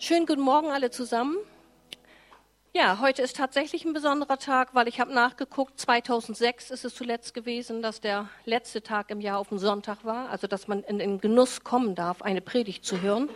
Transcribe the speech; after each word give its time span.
Schönen 0.00 0.26
guten 0.26 0.42
Morgen 0.42 0.70
alle 0.70 0.92
zusammen. 0.92 1.36
Ja, 2.72 3.00
heute 3.00 3.20
ist 3.20 3.36
tatsächlich 3.36 3.84
ein 3.84 3.94
besonderer 3.94 4.38
Tag, 4.38 4.72
weil 4.72 4.86
ich 4.86 5.00
habe 5.00 5.12
nachgeguckt, 5.12 5.80
2006 5.80 6.70
ist 6.70 6.84
es 6.84 6.94
zuletzt 6.94 7.34
gewesen, 7.34 7.82
dass 7.82 8.00
der 8.00 8.28
letzte 8.44 8.80
Tag 8.80 9.10
im 9.10 9.20
Jahr 9.20 9.38
auf 9.38 9.48
dem 9.48 9.58
Sonntag 9.58 10.04
war, 10.04 10.30
also 10.30 10.46
dass 10.46 10.68
man 10.68 10.84
in 10.84 11.00
den 11.00 11.20
Genuss 11.20 11.64
kommen 11.64 11.96
darf, 11.96 12.22
eine 12.22 12.40
Predigt 12.40 12.84
zu 12.84 13.00
hören. 13.02 13.28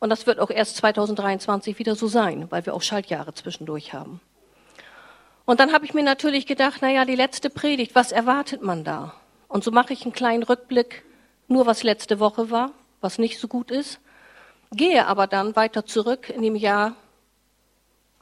Und 0.00 0.10
das 0.10 0.26
wird 0.26 0.40
auch 0.40 0.50
erst 0.50 0.78
2023 0.78 1.78
wieder 1.78 1.94
so 1.94 2.08
sein, 2.08 2.50
weil 2.50 2.66
wir 2.66 2.74
auch 2.74 2.82
Schaltjahre 2.82 3.32
zwischendurch 3.32 3.94
haben. 3.94 4.20
Und 5.44 5.60
dann 5.60 5.72
habe 5.72 5.84
ich 5.84 5.94
mir 5.94 6.02
natürlich 6.02 6.44
gedacht, 6.44 6.82
naja, 6.82 7.04
die 7.04 7.14
letzte 7.14 7.50
Predigt, 7.50 7.94
was 7.94 8.10
erwartet 8.10 8.62
man 8.62 8.82
da? 8.82 9.14
Und 9.46 9.62
so 9.62 9.70
mache 9.70 9.92
ich 9.92 10.02
einen 10.02 10.12
kleinen 10.12 10.42
Rückblick, 10.42 11.04
nur 11.46 11.66
was 11.66 11.84
letzte 11.84 12.18
Woche 12.18 12.50
war, 12.50 12.72
was 13.00 13.18
nicht 13.18 13.38
so 13.38 13.46
gut 13.46 13.70
ist 13.70 14.00
gehe 14.72 15.06
aber 15.06 15.26
dann 15.26 15.56
weiter 15.56 15.84
zurück 15.84 16.28
in 16.30 16.42
dem 16.42 16.56
Jahr 16.56 16.96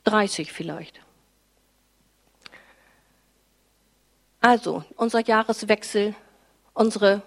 30 0.05 0.53
vielleicht. 0.53 1.01
Also, 4.41 4.85
unser 4.97 5.21
Jahreswechsel, 5.21 6.15
unsere 6.73 7.23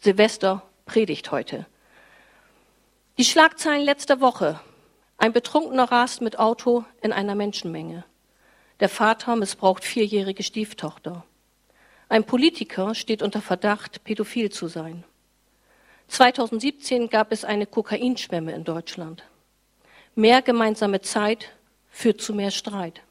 Silvesterpredigt 0.00 1.30
heute. 1.30 1.66
Die 3.16 3.24
Schlagzeilen 3.24 3.84
letzter 3.84 4.20
Woche. 4.20 4.60
Ein 5.16 5.32
Betrunkener 5.32 5.90
rast 5.90 6.20
mit 6.20 6.38
Auto 6.38 6.84
in 7.00 7.12
einer 7.12 7.34
Menschenmenge. 7.34 8.04
Der 8.80 8.88
Vater 8.88 9.34
missbraucht 9.34 9.84
vierjährige 9.84 10.42
Stieftochter. 10.42 11.24
Ein 12.08 12.24
Politiker 12.24 12.94
steht 12.94 13.22
unter 13.22 13.40
Verdacht, 13.40 14.04
pädophil 14.04 14.50
zu 14.50 14.68
sein. 14.68 15.04
2017 16.08 17.10
gab 17.10 17.32
es 17.32 17.44
eine 17.44 17.66
Kokainschwemme 17.66 18.52
in 18.52 18.64
Deutschland. 18.64 19.24
Mehr 20.14 20.42
gemeinsame 20.42 21.00
Zeit 21.00 21.50
führt 21.90 22.20
zu 22.20 22.34
mehr 22.34 22.50
Streit. 22.50 23.02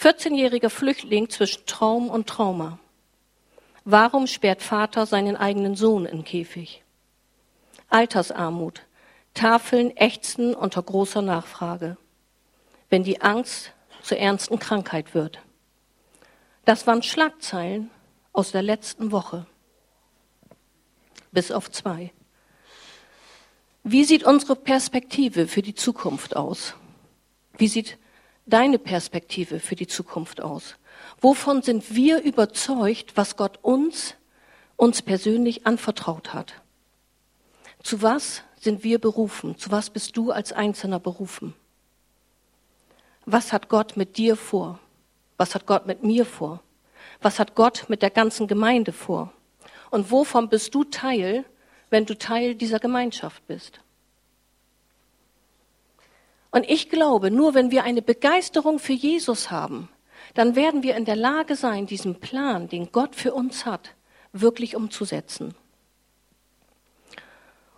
14-jähriger 0.00 0.70
Flüchtling 0.70 1.28
zwischen 1.28 1.66
Traum 1.66 2.08
und 2.08 2.28
Trauma. 2.28 2.78
Warum 3.84 4.26
sperrt 4.26 4.62
Vater 4.62 5.06
seinen 5.06 5.36
eigenen 5.36 5.74
Sohn 5.74 6.06
in 6.06 6.24
Käfig? 6.24 6.82
Altersarmut. 7.88 8.82
Tafeln 9.34 9.96
ächzen 9.96 10.54
unter 10.54 10.82
großer 10.82 11.22
Nachfrage. 11.22 11.96
Wenn 12.90 13.02
die 13.02 13.20
Angst 13.20 13.72
zur 14.02 14.18
ernsten 14.18 14.58
Krankheit 14.58 15.14
wird. 15.14 15.40
Das 16.64 16.86
waren 16.86 17.02
Schlagzeilen 17.02 17.90
aus 18.32 18.52
der 18.52 18.62
letzten 18.62 19.10
Woche 19.10 19.46
bis 21.32 21.50
auf 21.50 21.70
zwei. 21.70 22.12
Wie 23.82 24.04
sieht 24.04 24.24
unsere 24.24 24.54
Perspektive 24.54 25.48
für 25.48 25.62
die 25.62 25.74
Zukunft 25.74 26.36
aus? 26.36 26.74
Wie 27.58 27.68
sieht 27.68 27.98
deine 28.46 28.78
Perspektive 28.78 29.58
für 29.58 29.74
die 29.74 29.88
Zukunft 29.88 30.40
aus? 30.40 30.76
Wovon 31.20 31.62
sind 31.62 31.94
wir 31.94 32.22
überzeugt, 32.22 33.16
was 33.16 33.36
Gott 33.36 33.58
uns, 33.62 34.14
uns 34.76 35.02
persönlich 35.02 35.66
anvertraut 35.66 36.32
hat? 36.32 36.54
Zu 37.82 38.02
was 38.02 38.42
sind 38.60 38.84
wir 38.84 39.00
berufen? 39.00 39.58
Zu 39.58 39.72
was 39.72 39.90
bist 39.90 40.16
du 40.16 40.30
als 40.30 40.52
Einzelner 40.52 41.00
berufen? 41.00 41.54
Was 43.26 43.52
hat 43.52 43.68
Gott 43.68 43.96
mit 43.96 44.16
dir 44.16 44.36
vor? 44.36 44.78
Was 45.36 45.54
hat 45.54 45.66
Gott 45.66 45.86
mit 45.86 46.04
mir 46.04 46.24
vor? 46.24 46.62
Was 47.20 47.38
hat 47.38 47.54
Gott 47.54 47.86
mit 47.88 48.02
der 48.02 48.10
ganzen 48.10 48.46
Gemeinde 48.46 48.92
vor? 48.92 49.32
Und 49.92 50.10
wovon 50.10 50.48
bist 50.48 50.74
du 50.74 50.84
Teil, 50.84 51.44
wenn 51.90 52.06
du 52.06 52.16
Teil 52.16 52.54
dieser 52.54 52.78
Gemeinschaft 52.78 53.46
bist? 53.46 53.80
Und 56.50 56.64
ich 56.66 56.88
glaube, 56.88 57.30
nur 57.30 57.52
wenn 57.52 57.70
wir 57.70 57.84
eine 57.84 58.00
Begeisterung 58.00 58.78
für 58.78 58.94
Jesus 58.94 59.50
haben, 59.50 59.90
dann 60.32 60.56
werden 60.56 60.82
wir 60.82 60.96
in 60.96 61.04
der 61.04 61.16
Lage 61.16 61.56
sein, 61.56 61.84
diesen 61.84 62.20
Plan, 62.20 62.70
den 62.70 62.90
Gott 62.90 63.14
für 63.14 63.34
uns 63.34 63.66
hat, 63.66 63.94
wirklich 64.32 64.76
umzusetzen. 64.76 65.54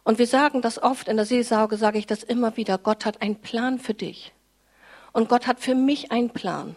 Und 0.05 0.21
wir 0.21 0.29
sagen 0.29 0.63
das 0.63 0.81
oft 0.81 1.09
in 1.09 1.17
der 1.17 1.27
Seelsorge, 1.27 1.77
sage 1.77 1.99
ich 1.99 2.07
das 2.07 2.23
immer 2.23 2.57
wieder, 2.57 2.79
Gott 2.79 3.05
hat 3.07 3.23
einen 3.23 3.41
Plan 3.41 3.81
für 3.81 3.95
dich. 3.95 4.33
Und 5.13 5.29
Gott 5.29 5.49
hat 5.49 5.59
für 5.59 5.75
mich 5.75 6.13
einen 6.13 6.31
Plan. 6.31 6.77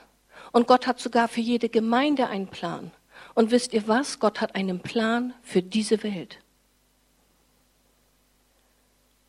Und 0.52 0.66
Gott 0.66 0.88
hat 0.88 1.00
sogar 1.00 1.28
für 1.28 1.42
jede 1.42 1.70
Gemeinde 1.70 2.28
einen 2.28 2.48
Plan. 2.48 2.92
Und 3.38 3.52
wisst 3.52 3.72
ihr 3.74 3.88
was? 3.88 4.18
Gott 4.18 4.42
hat 4.42 4.56
einen 4.56 4.80
Plan 4.80 5.32
für 5.44 5.62
diese 5.62 6.02
Welt. 6.02 6.40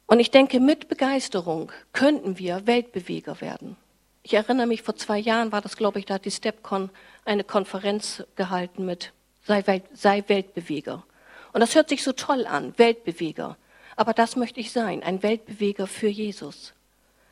Und 0.06 0.18
ich 0.18 0.30
denke, 0.30 0.60
mit 0.60 0.88
Begeisterung 0.88 1.70
könnten 1.92 2.38
wir 2.38 2.66
Weltbeweger 2.66 3.42
werden. 3.42 3.76
Ich 4.22 4.32
erinnere 4.32 4.66
mich, 4.66 4.80
vor 4.80 4.96
zwei 4.96 5.18
Jahren 5.18 5.52
war 5.52 5.60
das, 5.60 5.76
glaube 5.76 5.98
ich, 5.98 6.06
da 6.06 6.14
hat 6.14 6.24
die 6.24 6.30
StepCon 6.30 6.88
eine 7.26 7.44
Konferenz 7.44 8.24
gehalten 8.34 8.86
mit 8.86 9.12
sei, 9.44 9.66
Welt, 9.66 9.84
sei 9.92 10.24
Weltbeweger. 10.26 11.04
Und 11.52 11.60
das 11.60 11.74
hört 11.74 11.90
sich 11.90 12.02
so 12.02 12.12
toll 12.12 12.46
an, 12.46 12.72
Weltbeweger. 12.78 13.58
Aber 13.94 14.14
das 14.14 14.36
möchte 14.36 14.58
ich 14.58 14.72
sein, 14.72 15.02
ein 15.02 15.22
Weltbeweger 15.22 15.86
für 15.86 16.08
Jesus. 16.08 16.72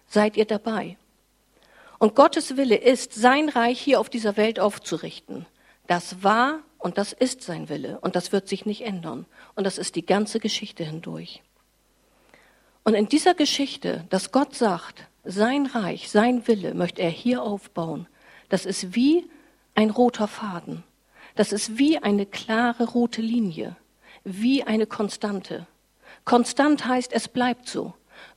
Seid 0.09 0.37
ihr 0.37 0.45
dabei? 0.45 0.99
Und 1.99 2.15
Gottes 2.15 2.59
Wille 2.59 2.77
ist, 2.77 3.15
sein 3.15 3.49
Reich 3.49 3.81
hier 3.81 3.99
auf 3.99 4.11
dieser 4.11 4.37
Welt 4.37 4.61
aufzurichten. 4.61 5.47
Das 5.87 6.23
war 6.23 6.61
und 6.79 6.99
das 6.99 7.13
ist 7.13 7.43
sein 7.43 7.69
Wille 7.69 7.99
und 8.01 8.17
das 8.17 8.33
wird 8.33 8.49
sich 8.49 8.67
nicht 8.67 8.83
ändern. 8.83 9.27
Und 9.55 9.65
das 9.65 9.79
ist 9.79 9.97
die 9.97 10.07
ganze 10.07 10.41
Geschichte 10.41 10.85
hindurch. 10.85 11.43
Und 12.85 12.95
in 12.95 13.09
dieser 13.09 13.35
Geschichte, 13.35 14.05
dass 14.11 14.31
Gott 14.31 14.55
sagt, 14.55 15.09
sein 15.25 15.67
Reich, 15.67 16.11
sein 16.11 16.47
Wille 16.47 16.75
möchte 16.75 17.03
er 17.03 17.11
hier 17.11 17.43
aufbauen, 17.43 18.07
das 18.49 18.65
ist 18.65 18.95
wie 18.95 19.29
ein 19.75 19.91
roter 19.91 20.29
Faden. 20.29 20.85
Das 21.35 21.53
ist 21.53 21.79
wie 21.79 21.99
eine 21.99 22.27
klare 22.27 22.85
rote 22.85 23.21
Linie, 23.21 23.77
wie 24.25 24.63
eine 24.63 24.87
Konstante. 24.87 25.67
Konstant 26.25 26.87
heißt, 26.87 27.13
es 27.13 27.29
bleibt 27.29 27.69
so. 27.69 27.95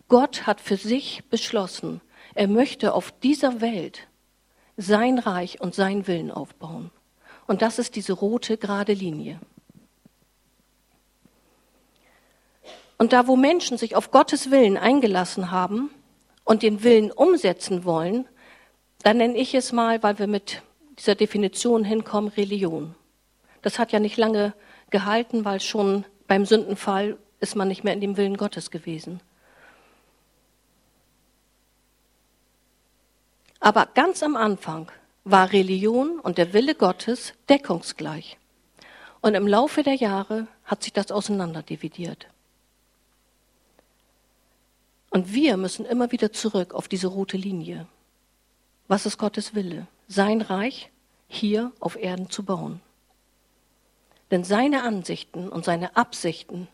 Gott 0.07 0.45
hat 0.45 0.59
für 0.59 0.75
sich 0.75 1.23
beschlossen, 1.29 2.01
er 2.35 2.47
möchte 2.47 2.93
auf 2.93 3.11
dieser 3.11 3.61
Welt 3.61 4.07
sein 4.77 5.19
Reich 5.19 5.61
und 5.61 5.75
sein 5.75 6.07
Willen 6.07 6.31
aufbauen. 6.31 6.91
Und 7.49 7.63
das 7.63 7.79
ist 7.79 7.95
diese 7.95 8.13
rote 8.13 8.57
gerade 8.57 8.93
Linie. 8.93 9.39
Und 12.99 13.11
da, 13.11 13.25
wo 13.25 13.35
Menschen 13.35 13.75
sich 13.79 13.95
auf 13.95 14.11
Gottes 14.11 14.51
Willen 14.51 14.77
eingelassen 14.77 15.49
haben 15.49 15.89
und 16.43 16.61
den 16.61 16.83
Willen 16.83 17.11
umsetzen 17.11 17.85
wollen, 17.85 18.27
dann 19.01 19.17
nenne 19.17 19.35
ich 19.35 19.55
es 19.55 19.71
mal, 19.71 20.03
weil 20.03 20.19
wir 20.19 20.27
mit 20.27 20.61
dieser 20.99 21.15
Definition 21.15 21.83
hinkommen, 21.83 22.29
Religion. 22.29 22.93
Das 23.63 23.79
hat 23.79 23.91
ja 23.91 23.99
nicht 23.99 24.17
lange 24.17 24.53
gehalten, 24.91 25.43
weil 25.43 25.59
schon 25.59 26.05
beim 26.27 26.45
Sündenfall 26.45 27.17
ist 27.39 27.55
man 27.55 27.67
nicht 27.67 27.83
mehr 27.83 27.93
in 27.93 28.01
dem 28.01 28.15
Willen 28.15 28.37
Gottes 28.37 28.69
gewesen. 28.69 29.21
Aber 33.59 33.87
ganz 33.95 34.21
am 34.21 34.35
Anfang 34.35 34.91
war 35.31 35.51
Religion 35.51 36.19
und 36.19 36.37
der 36.37 36.53
Wille 36.53 36.75
Gottes 36.75 37.33
deckungsgleich. 37.49 38.37
Und 39.21 39.35
im 39.35 39.47
Laufe 39.47 39.83
der 39.83 39.95
Jahre 39.95 40.47
hat 40.63 40.83
sich 40.83 40.93
das 40.93 41.11
auseinanderdividiert. 41.11 42.27
Und 45.09 45.33
wir 45.33 45.57
müssen 45.57 45.85
immer 45.85 46.11
wieder 46.11 46.31
zurück 46.31 46.73
auf 46.73 46.87
diese 46.87 47.07
rote 47.07 47.37
Linie. 47.37 47.87
Was 48.87 49.05
ist 49.05 49.17
Gottes 49.17 49.55
Wille? 49.55 49.87
Sein 50.07 50.41
Reich 50.41 50.89
hier 51.27 51.71
auf 51.79 51.95
Erden 51.95 52.29
zu 52.29 52.43
bauen. 52.43 52.81
Denn 54.31 54.43
seine 54.43 54.83
Ansichten 54.83 55.49
und 55.49 55.65
seine 55.65 55.95
Absichten 55.95 56.67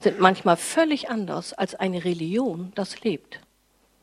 sind 0.00 0.20
manchmal 0.20 0.56
völlig 0.56 1.08
anders, 1.08 1.52
als 1.52 1.74
eine 1.74 2.04
Religion 2.04 2.72
das 2.74 3.02
lebt. 3.02 3.40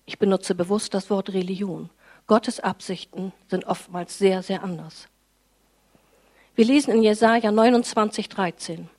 Ich 0.06 0.20
benutze 0.20 0.56
bewusst 0.56 0.94
das 0.94 1.10
Wort 1.10 1.30
Religion. 1.34 1.90
Gottes 2.28 2.60
Absichten 2.60 3.34
sind 3.50 3.66
oftmals 3.66 4.18
sehr, 4.18 4.44
sehr 4.44 4.64
anders. 4.64 5.08
Wir 6.56 6.66
lesen 6.66 6.94
in 6.94 7.04
Jesaja 7.04 7.52
29, 7.52 8.30
13. 8.30 8.90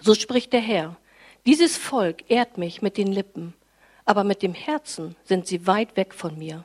So 0.00 0.14
spricht 0.14 0.52
der 0.52 0.60
Herr. 0.60 0.96
Dieses 1.46 1.76
Volk 1.76 2.30
ehrt 2.30 2.58
mich 2.58 2.82
mit 2.82 2.96
den 2.96 3.12
Lippen, 3.12 3.54
aber 4.04 4.24
mit 4.24 4.42
dem 4.42 4.54
Herzen 4.54 5.16
sind 5.24 5.46
sie 5.46 5.66
weit 5.66 5.96
weg 5.96 6.14
von 6.14 6.38
mir. 6.38 6.64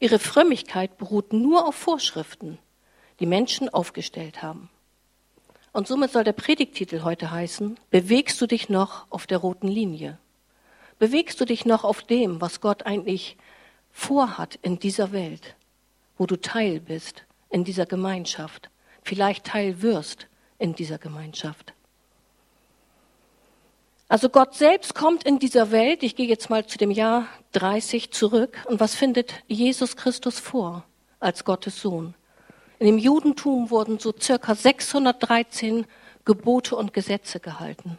Ihre 0.00 0.18
Frömmigkeit 0.18 0.98
beruht 0.98 1.32
nur 1.32 1.66
auf 1.66 1.74
Vorschriften, 1.74 2.58
die 3.20 3.26
Menschen 3.26 3.68
aufgestellt 3.68 4.42
haben. 4.42 4.68
Und 5.72 5.86
somit 5.86 6.12
soll 6.12 6.24
der 6.24 6.32
Predigtitel 6.32 7.02
heute 7.02 7.30
heißen, 7.30 7.78
bewegst 7.90 8.40
du 8.40 8.46
dich 8.46 8.68
noch 8.68 9.06
auf 9.10 9.26
der 9.26 9.38
roten 9.38 9.68
Linie? 9.68 10.18
Bewegst 10.98 11.40
du 11.40 11.44
dich 11.44 11.66
noch 11.66 11.84
auf 11.84 12.02
dem, 12.02 12.40
was 12.40 12.60
Gott 12.60 12.84
eigentlich 12.84 13.36
vorhat 13.96 14.58
in 14.60 14.78
dieser 14.78 15.10
Welt, 15.10 15.56
wo 16.18 16.26
du 16.26 16.36
Teil 16.36 16.80
bist 16.80 17.24
in 17.48 17.64
dieser 17.64 17.86
Gemeinschaft, 17.86 18.68
vielleicht 19.02 19.46
Teil 19.46 19.80
wirst 19.80 20.28
in 20.58 20.74
dieser 20.74 20.98
Gemeinschaft. 20.98 21.72
Also 24.06 24.28
Gott 24.28 24.54
selbst 24.54 24.94
kommt 24.94 25.24
in 25.24 25.38
dieser 25.38 25.70
Welt, 25.70 26.02
ich 26.02 26.14
gehe 26.14 26.28
jetzt 26.28 26.50
mal 26.50 26.66
zu 26.66 26.76
dem 26.76 26.90
Jahr 26.90 27.26
30 27.52 28.12
zurück, 28.12 28.58
und 28.66 28.80
was 28.80 28.94
findet 28.94 29.32
Jesus 29.48 29.96
Christus 29.96 30.38
vor 30.38 30.84
als 31.18 31.44
Gottes 31.44 31.80
Sohn? 31.80 32.14
In 32.78 32.86
dem 32.86 32.98
Judentum 32.98 33.70
wurden 33.70 33.98
so 33.98 34.12
circa 34.16 34.54
613 34.54 35.86
Gebote 36.26 36.76
und 36.76 36.92
Gesetze 36.92 37.40
gehalten. 37.40 37.98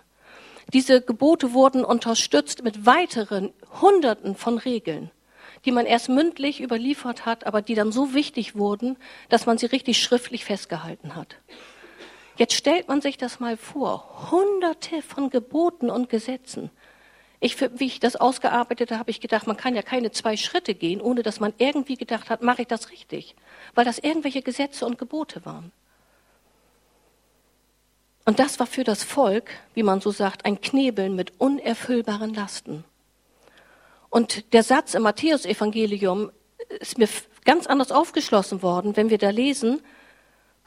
Diese 0.72 1.02
Gebote 1.02 1.54
wurden 1.54 1.84
unterstützt 1.84 2.64
mit 2.64 2.86
weiteren 2.86 3.52
Hunderten 3.82 4.36
von 4.36 4.60
Regeln, 4.60 5.10
die 5.68 5.74
man 5.74 5.86
erst 5.86 6.08
mündlich 6.08 6.62
überliefert 6.62 7.25
hat, 7.25 7.46
aber 7.46 7.62
die 7.62 7.75
dann 7.75 7.92
so 7.92 8.14
wichtig 8.14 8.56
wurden, 8.56 8.96
dass 9.28 9.46
man 9.46 9.58
sie 9.58 9.66
richtig 9.66 10.02
schriftlich 10.02 10.46
festgehalten 10.46 11.14
hat. 11.14 11.36
Jetzt 12.38 12.54
stellt 12.54 12.88
man 12.88 13.02
sich 13.02 13.18
das 13.18 13.42
mal 13.42 13.58
vor. 13.58 14.31
Hunderte 14.31 15.02
von 15.02 15.30
Geboten 15.30 15.90
und 15.90 16.08
Gesetzen. 16.08 16.72
Ich, 17.42 17.60
wie 17.60 17.86
ich 17.86 18.00
das 18.00 18.16
ausgearbeitet 18.16 18.92
habe, 18.92 19.00
habe 19.00 19.12
ich 19.12 19.19
gedacht, 19.19 19.46
man 19.46 19.58
kann 19.58 19.75
ja 19.75 19.81
keine 19.81 20.12
zwei 20.12 20.38
Schritte 20.38 20.74
gehen, 20.74 21.02
ohne 21.02 21.22
dass 21.22 21.42
man 21.42 21.54
irgendwie 21.58 21.98
gedacht 21.98 22.30
hat, 22.30 22.42
mache 22.42 22.62
ich 22.62 22.69
das 22.69 22.90
richtig? 22.90 23.36
Weil 23.75 23.84
das 23.84 24.00
irgendwelche 24.00 24.42
Gesetze 24.42 24.86
und 24.86 24.98
Gebote 24.98 25.46
waren. 25.46 25.74
Und 28.24 28.40
das 28.40 28.58
war 28.58 28.68
für 28.68 28.86
das 28.86 29.04
Volk, 29.04 29.50
wie 29.74 29.84
man 29.84 30.00
so 30.00 30.12
sagt, 30.12 30.46
ein 30.46 30.62
Knebeln 30.62 31.14
mit 31.14 31.34
unerfüllbaren 31.42 32.34
Lasten. 32.34 32.86
Und 34.09 34.54
der 34.54 34.63
Satz 34.63 34.94
im 34.94 35.04
Matthäusevangelium 35.04 36.31
ist 36.80 36.98
mir 36.98 37.07
ganz 37.45 37.68
anders 37.68 37.92
aufgeschlossen 37.92 38.62
worden, 38.62 38.95
wenn 38.95 39.09
wir 39.09 39.18
da 39.18 39.30
lesen, 39.30 39.81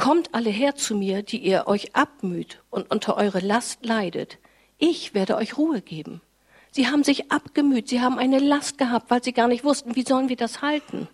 Kommt 0.01 0.35
alle 0.35 0.49
her 0.49 0.77
zu 0.77 0.97
mir, 0.97 1.23
die 1.23 1.37
ihr 1.37 1.67
euch 1.67 1.95
abmüht 1.95 2.63
und 2.71 2.91
unter 2.91 3.19
eure 3.19 3.41
Last 3.41 3.85
leidet. 3.85 4.39
Ich 4.79 5.13
werde 5.13 5.37
euch 5.37 5.59
Ruhe 5.59 5.83
geben. 5.83 6.23
Sie 6.71 6.89
haben 6.89 7.05
sich 7.05 7.31
abgemüht, 7.31 7.91
sie 7.91 8.01
haben 8.01 8.19
eine 8.19 8.39
Last 8.39 8.79
gehabt, 8.79 9.11
weil 9.11 9.23
sie 9.23 9.35
gar 9.35 9.47
nicht 9.47 9.63
wussten, 9.63 9.97
wie 9.97 10.03
sollen 10.03 10.31
wir 10.31 10.37
das 10.37 10.63
halten. 10.63 11.07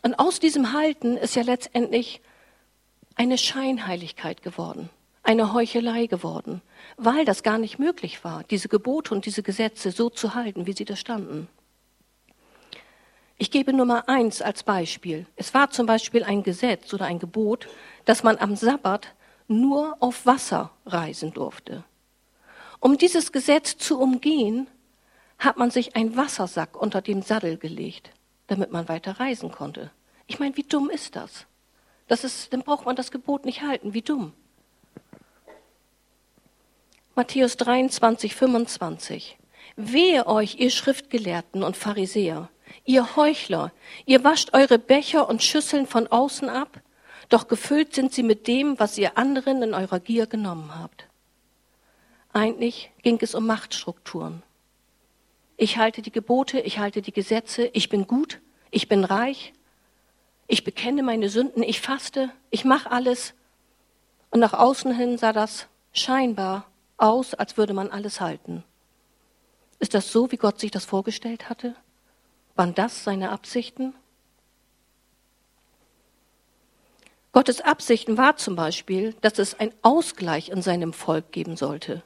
Und 0.00 0.18
aus 0.18 0.40
diesem 0.40 0.72
Halten 0.72 1.18
ist 1.18 1.36
ja 1.36 1.42
letztendlich 1.42 2.22
eine 3.16 3.36
Scheinheiligkeit 3.36 4.42
geworden, 4.42 4.88
eine 5.26 5.52
Heuchelei 5.52 6.06
geworden, 6.06 6.62
weil 6.96 7.24
das 7.24 7.42
gar 7.42 7.58
nicht 7.58 7.78
möglich 7.78 8.24
war, 8.24 8.44
diese 8.44 8.68
Gebote 8.68 9.14
und 9.14 9.26
diese 9.26 9.42
Gesetze 9.42 9.90
so 9.90 10.10
zu 10.10 10.34
halten, 10.34 10.66
wie 10.66 10.72
sie 10.72 10.84
da 10.84 10.96
standen. 10.96 11.48
Ich 13.38 13.50
gebe 13.50 13.72
nur 13.72 13.84
mal 13.84 14.04
eins 14.06 14.40
als 14.40 14.62
Beispiel. 14.62 15.26
Es 15.36 15.52
war 15.52 15.70
zum 15.70 15.86
Beispiel 15.86 16.24
ein 16.24 16.42
Gesetz 16.42 16.94
oder 16.94 17.04
ein 17.04 17.18
Gebot, 17.18 17.68
dass 18.06 18.22
man 18.22 18.38
am 18.38 18.56
Sabbat 18.56 19.14
nur 19.46 19.96
auf 20.00 20.24
Wasser 20.24 20.70
reisen 20.86 21.32
durfte. 21.32 21.84
Um 22.80 22.96
dieses 22.96 23.32
Gesetz 23.32 23.76
zu 23.76 24.00
umgehen, 24.00 24.68
hat 25.38 25.58
man 25.58 25.70
sich 25.70 25.96
einen 25.96 26.16
Wassersack 26.16 26.80
unter 26.80 27.02
dem 27.02 27.20
Sattel 27.20 27.58
gelegt, 27.58 28.10
damit 28.46 28.72
man 28.72 28.88
weiter 28.88 29.20
reisen 29.20 29.50
konnte. 29.50 29.90
Ich 30.26 30.38
meine, 30.38 30.56
wie 30.56 30.62
dumm 30.62 30.88
ist 30.88 31.14
das? 31.14 31.46
das 32.06 32.24
ist, 32.24 32.52
dann 32.52 32.62
braucht 32.62 32.86
man 32.86 32.96
das 32.96 33.10
Gebot 33.10 33.44
nicht 33.44 33.62
halten. 33.62 33.94
Wie 33.94 34.02
dumm. 34.02 34.32
Matthäus 37.18 37.56
23, 37.56 38.34
25. 38.34 39.38
Wehe 39.76 40.26
euch, 40.26 40.56
ihr 40.56 40.68
Schriftgelehrten 40.68 41.62
und 41.62 41.74
Pharisäer, 41.74 42.50
Ihr 42.84 43.16
Heuchler, 43.16 43.72
ihr 44.04 44.22
wascht 44.22 44.52
eure 44.52 44.78
Becher 44.78 45.26
und 45.26 45.42
Schüsseln 45.42 45.86
von 45.86 46.08
außen 46.08 46.50
ab, 46.50 46.78
doch 47.30 47.48
gefüllt 47.48 47.94
sind 47.94 48.12
sie 48.12 48.22
mit 48.22 48.46
dem, 48.46 48.78
was 48.78 48.98
ihr 48.98 49.16
anderen 49.16 49.62
in 49.62 49.72
eurer 49.72 49.98
Gier 49.98 50.26
genommen 50.26 50.78
habt. 50.78 51.08
Eigentlich 52.34 52.90
ging 53.02 53.18
es 53.22 53.34
um 53.34 53.46
Machtstrukturen. 53.46 54.42
Ich 55.56 55.78
halte 55.78 56.02
die 56.02 56.12
Gebote, 56.12 56.60
ich 56.60 56.78
halte 56.78 57.00
die 57.00 57.12
Gesetze, 57.12 57.70
ich 57.72 57.88
bin 57.88 58.06
gut, 58.06 58.42
ich 58.70 58.88
bin 58.88 59.04
reich, 59.04 59.54
ich 60.48 60.64
bekenne 60.64 61.02
meine 61.02 61.30
Sünden, 61.30 61.62
ich 61.62 61.80
faste, 61.80 62.30
ich 62.50 62.66
mache 62.66 62.90
alles. 62.90 63.32
Und 64.28 64.40
nach 64.40 64.52
außen 64.52 64.94
hin 64.94 65.16
sah 65.16 65.32
das 65.32 65.66
scheinbar 65.94 66.66
aus, 66.96 67.34
als 67.34 67.56
würde 67.56 67.74
man 67.74 67.90
alles 67.90 68.20
halten. 68.20 68.64
Ist 69.78 69.94
das 69.94 70.10
so, 70.10 70.30
wie 70.32 70.36
Gott 70.36 70.58
sich 70.58 70.70
das 70.70 70.84
vorgestellt 70.84 71.48
hatte? 71.48 71.74
Waren 72.54 72.74
das 72.74 73.04
seine 73.04 73.30
Absichten? 73.30 73.94
Gottes 77.32 77.60
Absichten 77.60 78.16
war 78.16 78.36
zum 78.38 78.56
Beispiel, 78.56 79.14
dass 79.20 79.38
es 79.38 79.60
einen 79.60 79.74
Ausgleich 79.82 80.48
in 80.48 80.62
seinem 80.62 80.94
Volk 80.94 81.32
geben 81.32 81.56
sollte. 81.58 82.02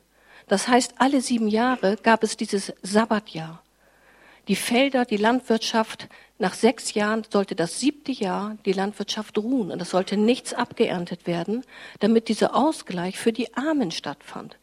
Das 0.49 0.67
heißt, 0.67 0.95
alle 0.99 1.21
sieben 1.21 1.47
Jahre 1.47 1.97
gab 2.03 2.25
es 2.25 2.37
dieses 2.37 2.73
Sabbatjahr. 2.83 3.63
Die 4.49 4.57
Felder, 4.57 5.05
die 5.05 5.17
Landwirtschaft, 5.17 6.09
nach 6.41 6.55
sechs 6.55 6.95
Jahren 6.95 7.23
sollte 7.31 7.55
das 7.55 7.79
siebte 7.79 8.11
Jahr 8.11 8.57
die 8.65 8.73
Landwirtschaft 8.73 9.39
ruhen 9.39 9.71
und 9.71 9.81
es 9.81 9.91
sollte 9.91 10.17
nichts 10.17 10.53
abgeerntet 10.53 11.29
werden, 11.29 11.65
damit 12.01 12.27
dieser 12.27 12.57
Ausgleich 12.57 13.17
für 13.17 13.33
die 13.33 13.55
Armen 13.55 13.93
stattfand. 13.93 14.59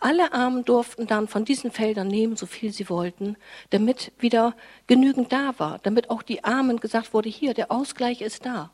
Alle 0.00 0.32
Armen 0.32 0.64
durften 0.64 1.06
dann 1.06 1.28
von 1.28 1.44
diesen 1.44 1.70
Feldern 1.70 2.08
nehmen, 2.08 2.36
so 2.36 2.46
viel 2.46 2.72
sie 2.72 2.88
wollten, 2.88 3.36
damit 3.70 4.12
wieder 4.18 4.54
genügend 4.86 5.32
da 5.32 5.58
war, 5.58 5.78
damit 5.82 6.10
auch 6.10 6.22
die 6.22 6.44
Armen 6.44 6.80
gesagt 6.80 7.14
wurde, 7.14 7.28
hier, 7.28 7.54
der 7.54 7.70
Ausgleich 7.70 8.20
ist 8.20 8.46
da. 8.46 8.70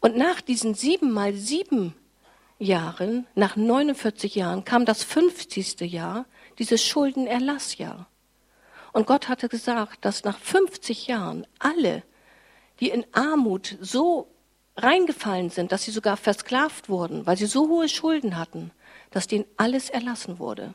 Und 0.00 0.16
nach 0.16 0.40
diesen 0.40 0.74
sieben 0.74 1.10
mal 1.12 1.34
sieben 1.34 1.94
Jahren, 2.58 3.26
nach 3.34 3.56
49 3.56 4.34
Jahren, 4.34 4.64
kam 4.64 4.84
das 4.84 5.02
50. 5.02 5.80
Jahr, 5.80 6.26
dieses 6.58 6.84
Schuldenerlassjahr. 6.84 8.08
Und 8.92 9.06
Gott 9.06 9.28
hatte 9.28 9.48
gesagt, 9.48 10.04
dass 10.04 10.24
nach 10.24 10.38
50 10.38 11.06
Jahren 11.06 11.46
alle, 11.58 12.02
die 12.80 12.90
in 12.90 13.04
Armut 13.12 13.76
so 13.80 14.28
reingefallen 14.76 15.50
sind, 15.50 15.72
dass 15.72 15.84
sie 15.84 15.90
sogar 15.90 16.16
versklavt 16.16 16.88
wurden, 16.88 17.26
weil 17.26 17.36
sie 17.36 17.46
so 17.46 17.68
hohe 17.68 17.88
Schulden 17.88 18.36
hatten, 18.36 18.70
dass 19.10 19.26
denen 19.26 19.44
alles 19.56 19.90
erlassen 19.90 20.38
wurde. 20.38 20.74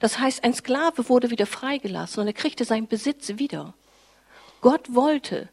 Das 0.00 0.18
heißt, 0.18 0.44
ein 0.44 0.54
Sklave 0.54 1.08
wurde 1.08 1.30
wieder 1.30 1.46
freigelassen 1.46 2.20
und 2.20 2.26
er 2.26 2.32
kriegte 2.32 2.64
seinen 2.64 2.88
Besitz 2.88 3.38
wieder. 3.38 3.74
Gott 4.60 4.94
wollte, 4.94 5.48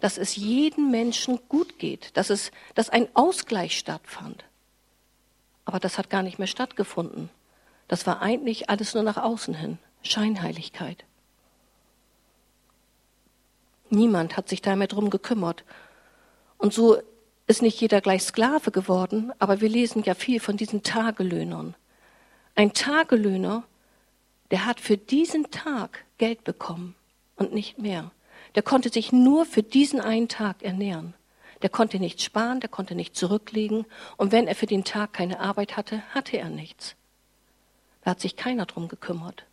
dass 0.00 0.18
es 0.18 0.36
jedem 0.36 0.90
Menschen 0.90 1.40
gut 1.48 1.78
geht, 1.78 2.16
dass 2.16 2.30
es, 2.30 2.50
dass 2.74 2.90
ein 2.90 3.08
Ausgleich 3.14 3.76
stattfand. 3.76 4.44
Aber 5.64 5.80
das 5.80 5.98
hat 5.98 6.10
gar 6.10 6.22
nicht 6.22 6.38
mehr 6.38 6.46
stattgefunden. 6.46 7.30
Das 7.88 8.06
war 8.06 8.22
eigentlich 8.22 8.70
alles 8.70 8.94
nur 8.94 9.02
nach 9.02 9.16
außen 9.16 9.54
hin. 9.54 9.78
Scheinheiligkeit. 10.02 11.04
Niemand 13.90 14.36
hat 14.36 14.48
sich 14.48 14.62
da 14.62 14.76
mehr 14.76 14.86
drum 14.86 15.10
gekümmert. 15.10 15.64
Und 16.58 16.72
so 16.72 16.98
ist 17.48 17.62
nicht 17.62 17.80
jeder 17.80 18.00
gleich 18.00 18.22
Sklave 18.22 18.70
geworden, 18.70 19.32
aber 19.38 19.60
wir 19.60 19.68
lesen 19.68 20.02
ja 20.04 20.14
viel 20.14 20.38
von 20.38 20.56
diesen 20.56 20.82
Tagelöhnern. 20.82 21.74
Ein 22.54 22.74
Tagelöhner, 22.74 23.64
der 24.50 24.66
hat 24.66 24.80
für 24.80 24.98
diesen 24.98 25.50
Tag 25.50 26.04
Geld 26.18 26.44
bekommen 26.44 26.94
und 27.36 27.54
nicht 27.54 27.78
mehr. 27.78 28.10
Der 28.54 28.62
konnte 28.62 28.90
sich 28.90 29.12
nur 29.12 29.46
für 29.46 29.62
diesen 29.62 30.00
einen 30.00 30.28
Tag 30.28 30.62
ernähren. 30.62 31.14
Der 31.62 31.70
konnte 31.70 31.98
nicht 31.98 32.22
sparen, 32.22 32.60
der 32.60 32.68
konnte 32.68 32.94
nicht 32.94 33.16
zurücklegen. 33.16 33.86
Und 34.16 34.30
wenn 34.30 34.46
er 34.46 34.54
für 34.54 34.66
den 34.66 34.84
Tag 34.84 35.12
keine 35.14 35.40
Arbeit 35.40 35.76
hatte, 35.76 36.02
hatte 36.14 36.36
er 36.36 36.50
nichts. 36.50 36.96
Da 38.02 38.12
hat 38.12 38.20
sich 38.20 38.36
keiner 38.36 38.66
drum 38.66 38.88
gekümmert. 38.88 39.44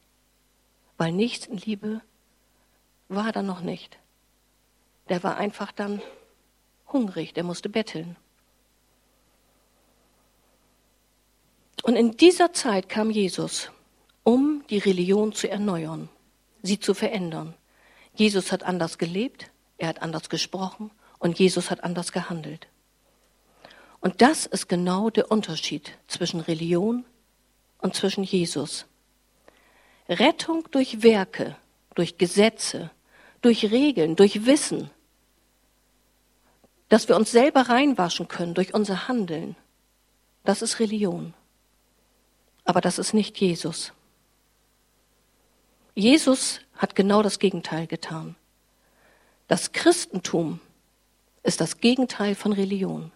Weil 0.97 1.11
Nächstenliebe 1.11 2.01
war 3.07 3.31
da 3.31 3.41
noch 3.41 3.61
nicht. 3.61 3.97
Der 5.09 5.23
war 5.23 5.37
einfach 5.37 5.71
dann 5.71 6.01
hungrig, 6.92 7.34
der 7.34 7.44
musste 7.44 7.70
betteln. 7.70 8.15
Und 11.84 11.96
in 11.96 12.18
dieser 12.18 12.51
Zeit 12.54 12.89
kam 12.89 13.12
Jesus, 13.12 13.70
um 14.24 14.63
die 14.70 14.80
Religion 14.80 15.34
zu 15.34 15.50
erneuern, 15.50 16.10
sie 16.63 16.80
zu 16.80 16.94
verändern. 16.94 17.54
Jesus 18.15 18.51
hat 18.51 18.63
anders 18.63 18.98
gelebt, 18.98 19.51
er 19.77 19.89
hat 19.89 20.01
anders 20.01 20.30
gesprochen 20.30 20.89
und 21.20 21.38
Jesus 21.38 21.70
hat 21.70 21.84
anders 21.84 22.12
gehandelt. 22.12 22.68
Und 24.00 24.22
das 24.22 24.46
ist 24.46 24.68
genau 24.68 25.10
der 25.10 25.32
Unterschied 25.32 25.98
zwischen 26.08 26.39
Religion 26.39 27.06
und 27.80 27.96
zwischen 27.96 28.24
Jesus. 28.24 28.86
Rettung 30.08 30.68
durch 30.72 31.04
Werke, 31.04 31.56
durch 31.94 32.18
Gesetze, 32.18 32.92
durch 33.42 33.72
Regeln, 33.72 34.15
durch 34.15 34.46
Wissen, 34.46 34.89
dass 36.89 37.08
wir 37.08 37.15
uns 37.15 37.32
selber 37.32 37.62
reinwaschen 37.62 38.27
können 38.27 38.54
durch 38.54 38.74
unser 38.74 39.08
Handeln, 39.08 39.56
das 40.44 40.62
ist 40.62 40.80
Religion. 40.80 41.34
Aber 42.63 42.82
das 42.82 43.00
ist 43.00 43.13
nicht 43.13 43.38
Jesus. 43.39 43.94
Jesus 45.94 46.62
hat 46.75 46.96
genau 46.96 47.24
das 47.24 47.39
Gegenteil 47.39 47.88
getan. 47.88 48.36
Das 49.48 49.72
Christentum 49.72 50.60
ist 51.44 51.62
das 51.62 51.77
Gegenteil 51.77 52.36
von 52.36 52.51
Religion. 52.51 53.12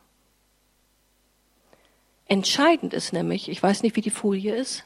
Entscheidend 2.26 2.94
ist 2.94 3.12
nämlich, 3.12 3.50
ich 3.50 3.62
weiß 3.62 3.82
nicht, 3.82 3.96
wie 3.96 4.02
die 4.02 4.12
Folie 4.12 4.56
ist, 4.56 4.86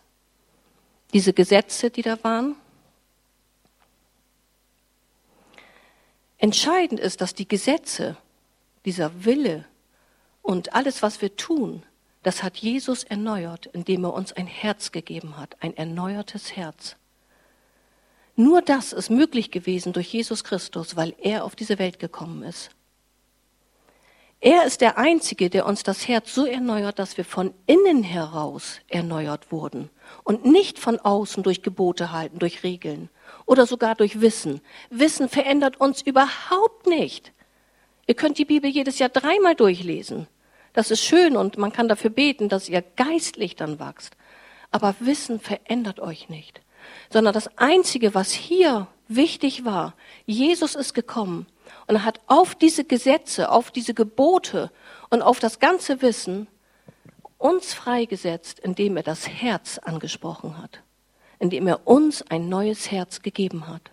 diese 1.11 1.33
Gesetze, 1.33 1.89
die 1.89 2.01
da 2.01 2.21
waren. 2.23 2.55
Entscheidend 6.37 6.99
ist, 6.99 7.21
dass 7.21 7.35
die 7.35 7.47
Gesetze, 7.47 8.17
dieser 8.85 9.25
Wille 9.25 9.65
und 10.41 10.73
alles, 10.73 11.01
was 11.01 11.21
wir 11.21 11.35
tun, 11.35 11.83
das 12.23 12.41
hat 12.41 12.57
Jesus 12.57 13.03
erneuert, 13.03 13.65
indem 13.67 14.05
er 14.05 14.13
uns 14.13 14.31
ein 14.31 14.47
Herz 14.47 14.91
gegeben 14.91 15.37
hat, 15.37 15.57
ein 15.59 15.75
erneuertes 15.75 16.55
Herz. 16.55 16.95
Nur 18.35 18.61
das 18.61 18.93
ist 18.93 19.09
möglich 19.09 19.51
gewesen 19.51 19.93
durch 19.93 20.11
Jesus 20.11 20.43
Christus, 20.43 20.95
weil 20.95 21.13
er 21.19 21.43
auf 21.43 21.55
diese 21.55 21.77
Welt 21.79 21.99
gekommen 21.99 22.43
ist. 22.43 22.71
Er 24.39 24.65
ist 24.65 24.81
der 24.81 24.97
Einzige, 24.97 25.49
der 25.49 25.65
uns 25.65 25.83
das 25.83 26.07
Herz 26.07 26.33
so 26.33 26.45
erneuert, 26.45 26.99
dass 26.99 27.15
wir 27.15 27.23
von 27.23 27.53
innen 27.65 28.03
heraus 28.03 28.79
erneuert 28.89 29.53
wurden 29.53 29.89
und 30.25 30.45
nicht 30.45 30.79
von 30.79 30.99
außen 30.99 31.43
durch 31.43 31.61
Gebote 31.61 32.11
halten, 32.11 32.39
durch 32.39 32.63
Regeln 32.63 33.09
oder 33.45 33.65
sogar 33.65 33.95
durch 33.95 34.19
Wissen. 34.19 34.59
Wissen 34.89 35.29
verändert 35.29 35.79
uns 35.79 36.01
überhaupt 36.01 36.87
nicht. 36.87 37.31
Ihr 38.05 38.15
könnt 38.15 38.37
die 38.37 38.45
Bibel 38.45 38.69
jedes 38.69 38.99
Jahr 38.99 39.09
dreimal 39.09 39.55
durchlesen. 39.55 40.27
Das 40.73 40.91
ist 40.91 41.03
schön 41.03 41.37
und 41.37 41.57
man 41.57 41.71
kann 41.71 41.87
dafür 41.87 42.09
beten, 42.09 42.49
dass 42.49 42.67
ihr 42.67 42.81
geistlich 42.81 43.55
dann 43.55 43.79
wachst. 43.79 44.15
Aber 44.71 44.95
Wissen 44.99 45.39
verändert 45.39 45.99
euch 45.99 46.29
nicht. 46.29 46.61
Sondern 47.09 47.33
das 47.33 47.57
Einzige, 47.57 48.13
was 48.13 48.31
hier 48.31 48.87
wichtig 49.07 49.63
war, 49.63 49.93
Jesus 50.25 50.75
ist 50.75 50.93
gekommen 50.93 51.45
und 51.87 52.03
hat 52.03 52.19
auf 52.27 52.55
diese 52.55 52.83
Gesetze, 52.83 53.51
auf 53.51 53.71
diese 53.71 53.93
Gebote 53.93 54.71
und 55.09 55.21
auf 55.21 55.39
das 55.39 55.59
ganze 55.59 56.01
Wissen 56.01 56.47
uns 57.37 57.73
freigesetzt, 57.73 58.59
indem 58.59 58.97
er 58.97 59.03
das 59.03 59.27
Herz 59.27 59.77
angesprochen 59.77 60.57
hat, 60.57 60.81
indem 61.39 61.67
er 61.67 61.87
uns 61.87 62.21
ein 62.23 62.49
neues 62.49 62.89
Herz 62.91 63.21
gegeben 63.21 63.67
hat. 63.67 63.91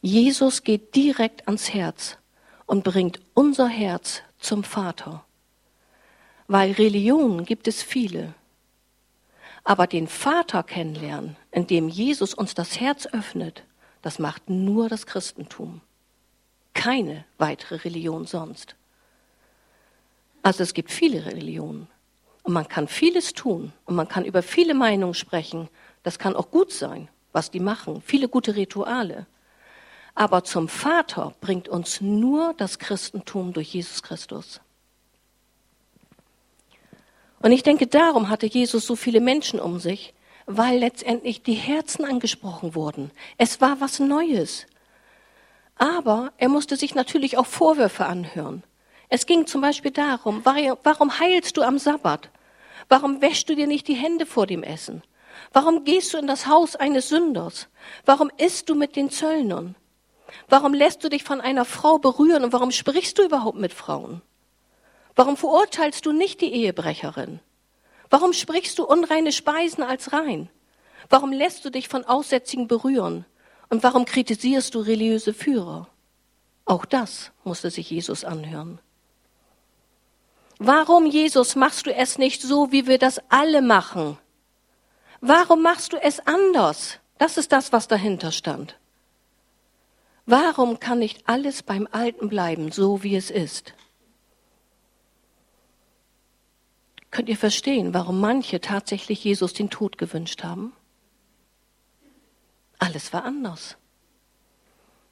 Jesus 0.00 0.62
geht 0.62 0.94
direkt 0.94 1.46
ans 1.48 1.72
Herz 1.72 2.17
und 2.68 2.84
bringt 2.84 3.18
unser 3.34 3.66
Herz 3.66 4.22
zum 4.38 4.62
Vater. 4.62 5.24
Weil 6.46 6.70
Religionen 6.70 7.44
gibt 7.44 7.66
es 7.66 7.82
viele. 7.82 8.34
Aber 9.64 9.88
den 9.88 10.06
Vater 10.06 10.62
kennenlernen, 10.62 11.36
indem 11.50 11.88
Jesus 11.88 12.32
uns 12.32 12.54
das 12.54 12.78
Herz 12.78 13.06
öffnet, 13.06 13.64
das 14.02 14.20
macht 14.20 14.48
nur 14.48 14.88
das 14.88 15.04
Christentum 15.06 15.80
keine 16.78 17.24
weitere 17.38 17.74
Religion 17.74 18.24
sonst. 18.24 18.76
Also 20.44 20.62
es 20.62 20.74
gibt 20.74 20.92
viele 20.92 21.26
Religionen 21.26 21.88
und 22.44 22.52
man 22.52 22.68
kann 22.68 22.86
vieles 22.86 23.32
tun 23.32 23.72
und 23.84 23.96
man 23.96 24.06
kann 24.06 24.24
über 24.24 24.44
viele 24.44 24.74
Meinungen 24.74 25.14
sprechen. 25.14 25.68
Das 26.04 26.20
kann 26.20 26.36
auch 26.36 26.52
gut 26.52 26.70
sein, 26.70 27.08
was 27.32 27.50
die 27.50 27.58
machen, 27.58 28.00
viele 28.00 28.28
gute 28.28 28.54
Rituale. 28.54 29.26
Aber 30.18 30.42
zum 30.42 30.66
Vater 30.66 31.32
bringt 31.40 31.68
uns 31.68 32.00
nur 32.00 32.52
das 32.54 32.80
Christentum 32.80 33.52
durch 33.52 33.72
Jesus 33.72 34.02
Christus. 34.02 34.60
Und 37.40 37.52
ich 37.52 37.62
denke, 37.62 37.86
darum 37.86 38.28
hatte 38.28 38.46
Jesus 38.46 38.84
so 38.84 38.96
viele 38.96 39.20
Menschen 39.20 39.60
um 39.60 39.78
sich, 39.78 40.14
weil 40.44 40.80
letztendlich 40.80 41.44
die 41.44 41.52
Herzen 41.54 42.04
angesprochen 42.04 42.74
wurden. 42.74 43.12
Es 43.36 43.60
war 43.60 43.80
was 43.80 44.00
Neues. 44.00 44.66
Aber 45.76 46.32
er 46.36 46.48
musste 46.48 46.76
sich 46.76 46.96
natürlich 46.96 47.38
auch 47.38 47.46
Vorwürfe 47.46 48.06
anhören. 48.06 48.64
Es 49.08 49.24
ging 49.24 49.46
zum 49.46 49.60
Beispiel 49.60 49.92
darum, 49.92 50.44
warum 50.44 51.20
heilst 51.20 51.56
du 51.56 51.62
am 51.62 51.78
Sabbat? 51.78 52.28
Warum 52.88 53.20
wäschst 53.22 53.48
du 53.48 53.54
dir 53.54 53.68
nicht 53.68 53.86
die 53.86 53.94
Hände 53.94 54.26
vor 54.26 54.48
dem 54.48 54.64
Essen? 54.64 55.04
Warum 55.52 55.84
gehst 55.84 56.12
du 56.12 56.18
in 56.18 56.26
das 56.26 56.48
Haus 56.48 56.74
eines 56.74 57.08
Sünders? 57.08 57.68
Warum 58.04 58.32
isst 58.36 58.68
du 58.68 58.74
mit 58.74 58.96
den 58.96 59.10
Zöllnern? 59.10 59.76
Warum 60.48 60.74
lässt 60.74 61.02
du 61.04 61.08
dich 61.08 61.24
von 61.24 61.40
einer 61.40 61.64
Frau 61.64 61.98
berühren 61.98 62.44
und 62.44 62.52
warum 62.52 62.70
sprichst 62.70 63.18
du 63.18 63.24
überhaupt 63.24 63.58
mit 63.58 63.72
Frauen? 63.72 64.22
Warum 65.16 65.36
verurteilst 65.36 66.06
du 66.06 66.12
nicht 66.12 66.40
die 66.40 66.52
Ehebrecherin? 66.52 67.40
Warum 68.10 68.32
sprichst 68.32 68.78
du 68.78 68.84
unreine 68.84 69.32
Speisen 69.32 69.82
als 69.82 70.12
rein? 70.12 70.48
Warum 71.10 71.32
lässt 71.32 71.64
du 71.64 71.70
dich 71.70 71.88
von 71.88 72.04
Aussätzigen 72.04 72.68
berühren? 72.68 73.24
Und 73.70 73.82
warum 73.82 74.04
kritisierst 74.04 74.74
du 74.74 74.80
religiöse 74.80 75.34
Führer? 75.34 75.88
Auch 76.64 76.84
das 76.84 77.32
musste 77.44 77.70
sich 77.70 77.90
Jesus 77.90 78.24
anhören. 78.24 78.78
Warum, 80.58 81.06
Jesus, 81.06 81.56
machst 81.56 81.86
du 81.86 81.94
es 81.94 82.18
nicht 82.18 82.42
so, 82.42 82.72
wie 82.72 82.86
wir 82.86 82.98
das 82.98 83.20
alle 83.28 83.62
machen? 83.62 84.18
Warum 85.20 85.62
machst 85.62 85.92
du 85.92 85.96
es 85.96 86.20
anders? 86.26 86.98
Das 87.18 87.38
ist 87.38 87.52
das, 87.52 87.72
was 87.72 87.88
dahinter 87.88 88.32
stand. 88.32 88.78
Warum 90.30 90.78
kann 90.78 90.98
nicht 90.98 91.26
alles 91.26 91.62
beim 91.62 91.88
Alten 91.90 92.28
bleiben, 92.28 92.70
so 92.70 93.02
wie 93.02 93.16
es 93.16 93.30
ist? 93.30 93.72
Könnt 97.10 97.30
ihr 97.30 97.36
verstehen, 97.38 97.94
warum 97.94 98.20
manche 98.20 98.60
tatsächlich 98.60 99.24
Jesus 99.24 99.54
den 99.54 99.70
Tod 99.70 99.96
gewünscht 99.96 100.44
haben? 100.44 100.74
Alles 102.78 103.14
war 103.14 103.24
anders. 103.24 103.78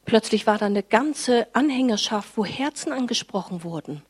Plötzlich 0.05 0.47
war 0.47 0.59
da 0.59 0.67
eine 0.67 0.83
ganze 0.83 1.47
Anhängerschaft, 1.55 2.37
wo 2.37 2.45
Herzen 2.45 2.93
angesprochen 2.93 3.65
wurden. 3.65 4.03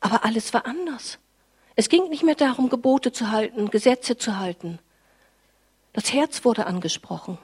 Aber 0.00 0.26
alles 0.26 0.52
war 0.52 0.66
anders. 0.66 1.18
Es 1.76 1.88
ging 1.88 2.10
nicht 2.10 2.24
mehr 2.24 2.34
darum, 2.34 2.68
Gebote 2.68 3.10
zu 3.10 3.30
halten, 3.30 3.70
Gesetze 3.70 4.18
zu 4.18 4.38
halten. 4.38 4.80
Das 5.94 6.12
Herz 6.12 6.44
wurde 6.44 6.66
angesprochen. 6.66 7.38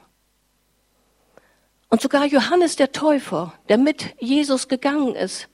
Und 1.93 2.01
sogar 2.01 2.25
Johannes 2.25 2.75
der 2.75 2.91
Täufer, 2.91 3.53
der 3.69 3.77
mit 3.77 4.15
Jesus 4.19 4.67
gegangen 4.67 5.13
ist, 5.13 5.47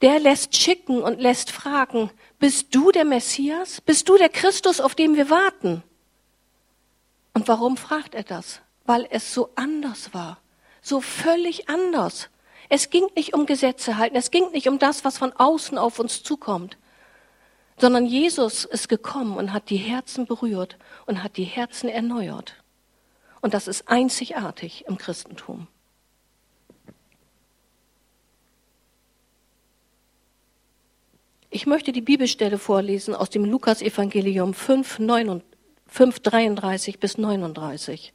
der 0.00 0.20
lässt 0.20 0.56
schicken 0.56 1.02
und 1.02 1.20
lässt 1.20 1.50
fragen, 1.50 2.10
bist 2.38 2.72
du 2.72 2.92
der 2.92 3.04
Messias? 3.04 3.80
Bist 3.80 4.08
du 4.08 4.16
der 4.16 4.28
Christus, 4.28 4.80
auf 4.80 4.94
den 4.94 5.16
wir 5.16 5.28
warten? 5.28 5.82
Und 7.34 7.48
warum 7.48 7.76
fragt 7.76 8.14
er 8.14 8.22
das? 8.22 8.62
weil 8.90 9.06
es 9.10 9.32
so 9.32 9.50
anders 9.54 10.12
war, 10.14 10.38
so 10.82 11.00
völlig 11.00 11.68
anders. 11.68 12.28
Es 12.68 12.90
ging 12.90 13.06
nicht 13.14 13.34
um 13.34 13.46
Gesetze 13.46 13.98
halten, 13.98 14.16
es 14.16 14.32
ging 14.32 14.50
nicht 14.50 14.68
um 14.68 14.80
das, 14.80 15.04
was 15.04 15.16
von 15.16 15.32
außen 15.32 15.78
auf 15.78 16.00
uns 16.00 16.24
zukommt, 16.24 16.76
sondern 17.78 18.04
Jesus 18.04 18.64
ist 18.64 18.88
gekommen 18.88 19.36
und 19.36 19.52
hat 19.52 19.70
die 19.70 19.76
Herzen 19.76 20.26
berührt 20.26 20.76
und 21.06 21.22
hat 21.22 21.36
die 21.36 21.44
Herzen 21.44 21.88
erneuert. 21.88 22.59
Und 23.40 23.54
das 23.54 23.68
ist 23.68 23.88
einzigartig 23.88 24.84
im 24.86 24.98
Christentum. 24.98 25.66
Ich 31.52 31.66
möchte 31.66 31.90
die 31.90 32.00
Bibelstelle 32.00 32.58
vorlesen 32.58 33.14
aus 33.14 33.28
dem 33.28 33.44
Lukas-Evangelium 33.44 34.54
5, 34.54 35.00
5, 35.88 36.20
33 36.20 37.00
bis 37.00 37.18
39. 37.18 38.12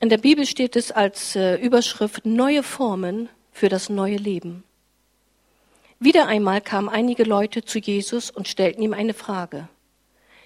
In 0.00 0.08
der 0.10 0.18
Bibel 0.18 0.44
steht 0.44 0.76
es 0.76 0.90
als 0.90 1.34
äh, 1.34 1.56
Überschrift 1.56 2.26
Neue 2.26 2.62
Formen 2.62 3.30
für 3.52 3.68
das 3.70 3.88
neue 3.88 4.16
Leben. 4.16 4.64
Wieder 5.98 6.26
einmal 6.26 6.60
kamen 6.60 6.88
einige 6.88 7.22
Leute 7.22 7.64
zu 7.64 7.78
Jesus 7.78 8.30
und 8.30 8.48
stellten 8.48 8.82
ihm 8.82 8.92
eine 8.92 9.14
Frage. 9.14 9.68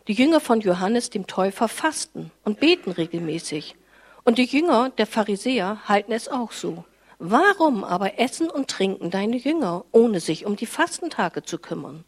Die 0.09 0.13
Jünger 0.13 0.39
von 0.39 0.61
Johannes 0.61 1.11
dem 1.11 1.27
Täufer 1.27 1.67
fasten 1.67 2.31
und 2.45 2.61
beten 2.61 2.93
regelmäßig. 2.93 3.75
Und 4.23 4.39
die 4.39 4.45
Jünger 4.45 4.91
der 4.91 5.07
Pharisäer 5.07 5.89
halten 5.89 6.13
es 6.13 6.29
auch 6.29 6.53
so. 6.53 6.85
Warum 7.19 7.83
aber 7.83 8.21
essen 8.21 8.49
und 8.49 8.69
trinken 8.69 9.11
deine 9.11 9.37
Jünger, 9.37 9.85
ohne 9.91 10.21
sich 10.21 10.47
um 10.47 10.55
die 10.55 10.67
Fastentage 10.67 11.43
zu 11.43 11.59
kümmern? 11.59 12.05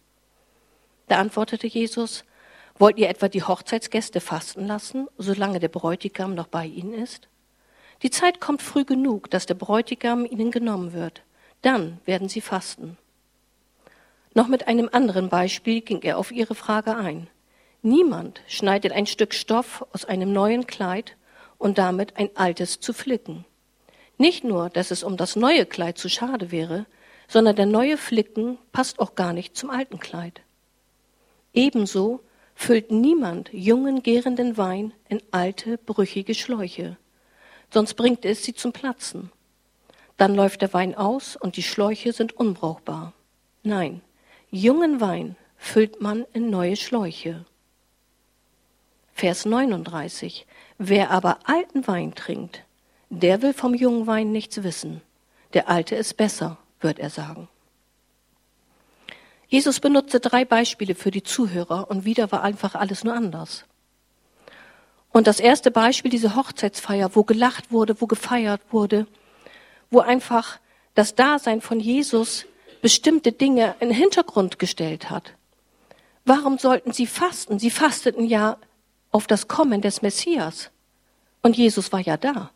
Da 1.08 1.18
antwortete 1.18 1.66
Jesus, 1.66 2.24
wollt 2.78 2.98
ihr 2.98 3.08
etwa 3.08 3.28
die 3.28 3.42
Hochzeitsgäste 3.42 4.20
fasten 4.20 4.66
lassen, 4.66 5.08
solange 5.16 5.58
der 5.58 5.68
Bräutigam 5.68 6.36
noch 6.36 6.46
bei 6.46 6.66
ihnen 6.66 6.94
ist? 6.94 7.28
Die 8.02 8.10
Zeit 8.10 8.40
kommt 8.40 8.62
früh 8.62 8.84
genug, 8.84 9.28
dass 9.30 9.46
der 9.46 9.54
Bräutigam 9.54 10.24
ihnen 10.24 10.52
genommen 10.52 10.92
wird. 10.92 11.22
Dann 11.62 11.98
werden 12.04 12.28
sie 12.28 12.42
fasten. 12.42 12.96
Noch 14.34 14.46
mit 14.46 14.68
einem 14.68 14.88
anderen 14.92 15.28
Beispiel 15.28 15.80
ging 15.80 16.02
er 16.02 16.18
auf 16.18 16.30
ihre 16.30 16.54
Frage 16.54 16.94
ein. 16.94 17.26
Niemand 17.82 18.40
schneidet 18.46 18.92
ein 18.92 19.06
Stück 19.06 19.34
Stoff 19.34 19.86
aus 19.92 20.04
einem 20.04 20.32
neuen 20.32 20.66
Kleid 20.66 21.16
und 21.58 21.78
damit 21.78 22.16
ein 22.16 22.30
altes 22.34 22.80
zu 22.80 22.92
flicken. 22.92 23.44
Nicht 24.16 24.44
nur, 24.44 24.68
dass 24.70 24.90
es 24.90 25.02
um 25.02 25.16
das 25.16 25.36
neue 25.36 25.64
Kleid 25.64 25.98
zu 25.98 26.08
schade 26.08 26.50
wäre, 26.50 26.86
sondern 27.28 27.56
der 27.56 27.66
neue 27.66 27.96
Flicken 27.96 28.58
passt 28.72 28.98
auch 28.98 29.14
gar 29.14 29.32
nicht 29.32 29.56
zum 29.56 29.70
alten 29.70 29.98
Kleid. 29.98 30.40
Ebenso 31.52 32.20
füllt 32.54 32.90
niemand 32.90 33.50
jungen, 33.52 34.02
gärenden 34.02 34.56
Wein 34.56 34.92
in 35.08 35.22
alte, 35.30 35.78
brüchige 35.78 36.34
Schläuche 36.34 36.96
sonst 37.70 37.94
bringt 37.94 38.24
es 38.24 38.44
sie 38.44 38.54
zum 38.54 38.72
Platzen. 38.72 39.30
Dann 40.16 40.34
läuft 40.34 40.62
der 40.62 40.72
Wein 40.72 40.94
aus 40.94 41.36
und 41.36 41.56
die 41.56 41.62
Schläuche 41.62 42.12
sind 42.12 42.36
unbrauchbar. 42.36 43.12
Nein, 43.62 44.00
jungen 44.50 45.00
Wein 45.00 45.36
füllt 45.56 46.00
man 46.00 46.26
in 46.32 46.50
neue 46.50 46.76
Schläuche. 46.76 47.44
Vers 49.18 49.46
39. 49.46 50.46
Wer 50.78 51.10
aber 51.10 51.40
alten 51.42 51.88
Wein 51.88 52.14
trinkt, 52.14 52.62
der 53.10 53.42
will 53.42 53.52
vom 53.52 53.74
jungen 53.74 54.06
Wein 54.06 54.30
nichts 54.30 54.62
wissen. 54.62 55.02
Der 55.54 55.68
alte 55.68 55.96
ist 55.96 56.16
besser, 56.16 56.56
wird 56.78 57.00
er 57.00 57.10
sagen. 57.10 57.48
Jesus 59.48 59.80
benutzte 59.80 60.20
drei 60.20 60.44
Beispiele 60.44 60.94
für 60.94 61.10
die 61.10 61.24
Zuhörer 61.24 61.90
und 61.90 62.04
wieder 62.04 62.30
war 62.30 62.44
einfach 62.44 62.76
alles 62.76 63.02
nur 63.02 63.12
anders. 63.12 63.64
Und 65.10 65.26
das 65.26 65.40
erste 65.40 65.72
Beispiel, 65.72 66.12
diese 66.12 66.36
Hochzeitsfeier, 66.36 67.16
wo 67.16 67.24
gelacht 67.24 67.72
wurde, 67.72 68.00
wo 68.00 68.06
gefeiert 68.06 68.60
wurde, 68.70 69.08
wo 69.90 69.98
einfach 69.98 70.60
das 70.94 71.16
Dasein 71.16 71.60
von 71.60 71.80
Jesus 71.80 72.46
bestimmte 72.82 73.32
Dinge 73.32 73.74
in 73.80 73.88
den 73.88 73.98
Hintergrund 73.98 74.60
gestellt 74.60 75.10
hat. 75.10 75.34
Warum 76.24 76.58
sollten 76.58 76.92
sie 76.92 77.08
fasten? 77.08 77.58
Sie 77.58 77.72
fasteten 77.72 78.24
ja 78.24 78.58
auf 79.10 79.26
das 79.26 79.48
Kommen 79.48 79.80
des 79.80 80.02
Messias. 80.02 80.70
Und 81.42 81.56
Jesus 81.56 81.92
war 81.92 82.00
ja 82.00 82.16
da. 82.16 82.50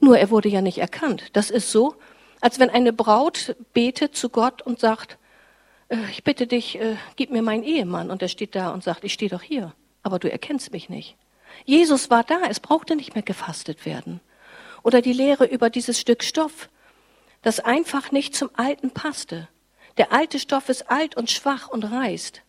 Nur 0.00 0.18
er 0.18 0.30
wurde 0.30 0.48
ja 0.48 0.60
nicht 0.60 0.78
erkannt. 0.78 1.30
Das 1.32 1.50
ist 1.50 1.70
so, 1.70 1.96
als 2.40 2.58
wenn 2.58 2.70
eine 2.70 2.92
Braut 2.92 3.56
betet 3.72 4.16
zu 4.16 4.28
Gott 4.28 4.62
und 4.62 4.78
sagt, 4.78 5.18
äh, 5.88 5.96
ich 6.10 6.24
bitte 6.24 6.46
dich, 6.46 6.78
äh, 6.78 6.96
gib 7.16 7.30
mir 7.30 7.42
meinen 7.42 7.64
Ehemann. 7.64 8.10
Und 8.10 8.22
er 8.22 8.28
steht 8.28 8.54
da 8.54 8.70
und 8.70 8.84
sagt, 8.84 9.04
ich 9.04 9.12
stehe 9.12 9.30
doch 9.30 9.42
hier, 9.42 9.72
aber 10.02 10.18
du 10.18 10.30
erkennst 10.30 10.72
mich 10.72 10.88
nicht. 10.88 11.16
Jesus 11.64 12.10
war 12.10 12.24
da, 12.24 12.40
es 12.48 12.60
brauchte 12.60 12.96
nicht 12.96 13.14
mehr 13.14 13.22
gefastet 13.22 13.86
werden. 13.86 14.20
Oder 14.82 15.00
die 15.00 15.12
Lehre 15.12 15.46
über 15.46 15.70
dieses 15.70 15.98
Stück 15.98 16.22
Stoff, 16.22 16.68
das 17.42 17.60
einfach 17.60 18.12
nicht 18.12 18.34
zum 18.34 18.50
Alten 18.54 18.90
passte. 18.90 19.48
Der 19.96 20.12
alte 20.12 20.38
Stoff 20.38 20.68
ist 20.68 20.90
alt 20.90 21.16
und 21.16 21.30
schwach 21.30 21.68
und 21.68 21.84
reißt. 21.84 22.42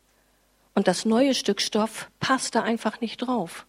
Und 0.75 0.87
das 0.87 1.05
neue 1.05 1.33
Stück 1.33 1.61
Stoff 1.61 2.11
passte 2.19 2.61
einfach 2.61 3.01
nicht 3.01 3.17
drauf. 3.17 3.65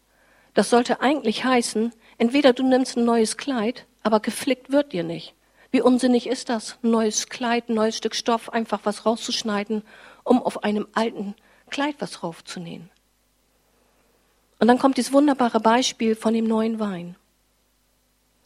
Das 0.55 0.71
sollte 0.71 1.01
eigentlich 1.01 1.45
heißen, 1.45 1.93
entweder 2.19 2.53
du 2.53 2.63
nimmst 2.67 2.97
ein 2.97 3.05
neues 3.05 3.37
Kleid, 3.37 3.87
aber 4.03 4.21
geflickt 4.21 4.71
wird 4.73 4.93
dir 4.93 5.05
nicht. 5.05 5.35
Wie 5.71 5.81
unsinnig 5.81 6.27
ist 6.27 6.49
das, 6.49 6.79
ein 6.83 6.91
neues 6.91 7.29
Kleid, 7.29 7.69
ein 7.69 7.75
neues 7.75 7.97
Stück 7.97 8.15
Stoff, 8.15 8.51
einfach 8.51 8.81
was 8.85 9.07
rauszuschneiden, 9.07 9.83
um 10.25 10.43
auf 10.43 10.65
einem 10.65 10.89
alten 10.95 11.35
Kleid 11.71 11.97
was 12.01 12.23
raufzunähen. 12.23 12.91
Und 14.59 14.69
dann 14.69 14.79
kommt 14.79 14.97
dieses 14.97 15.13
wunderbare 15.13 15.61
Beispiel 15.61 16.17
von 16.17 16.35
dem 16.35 16.47
neuen 16.47 16.81
Wein. 16.81 17.17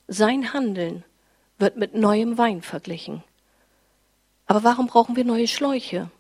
Sein 0.09 0.53
Handeln 0.53 1.05
wird 1.59 1.77
mit 1.77 1.95
neuem 1.95 2.37
Wein 2.37 2.63
verglichen. 2.63 3.23
Aber 4.47 4.65
warum 4.65 4.89
brauchen 4.89 5.15
wir 5.15 5.25
neue 5.25 5.47
Schläuche? 5.47 6.11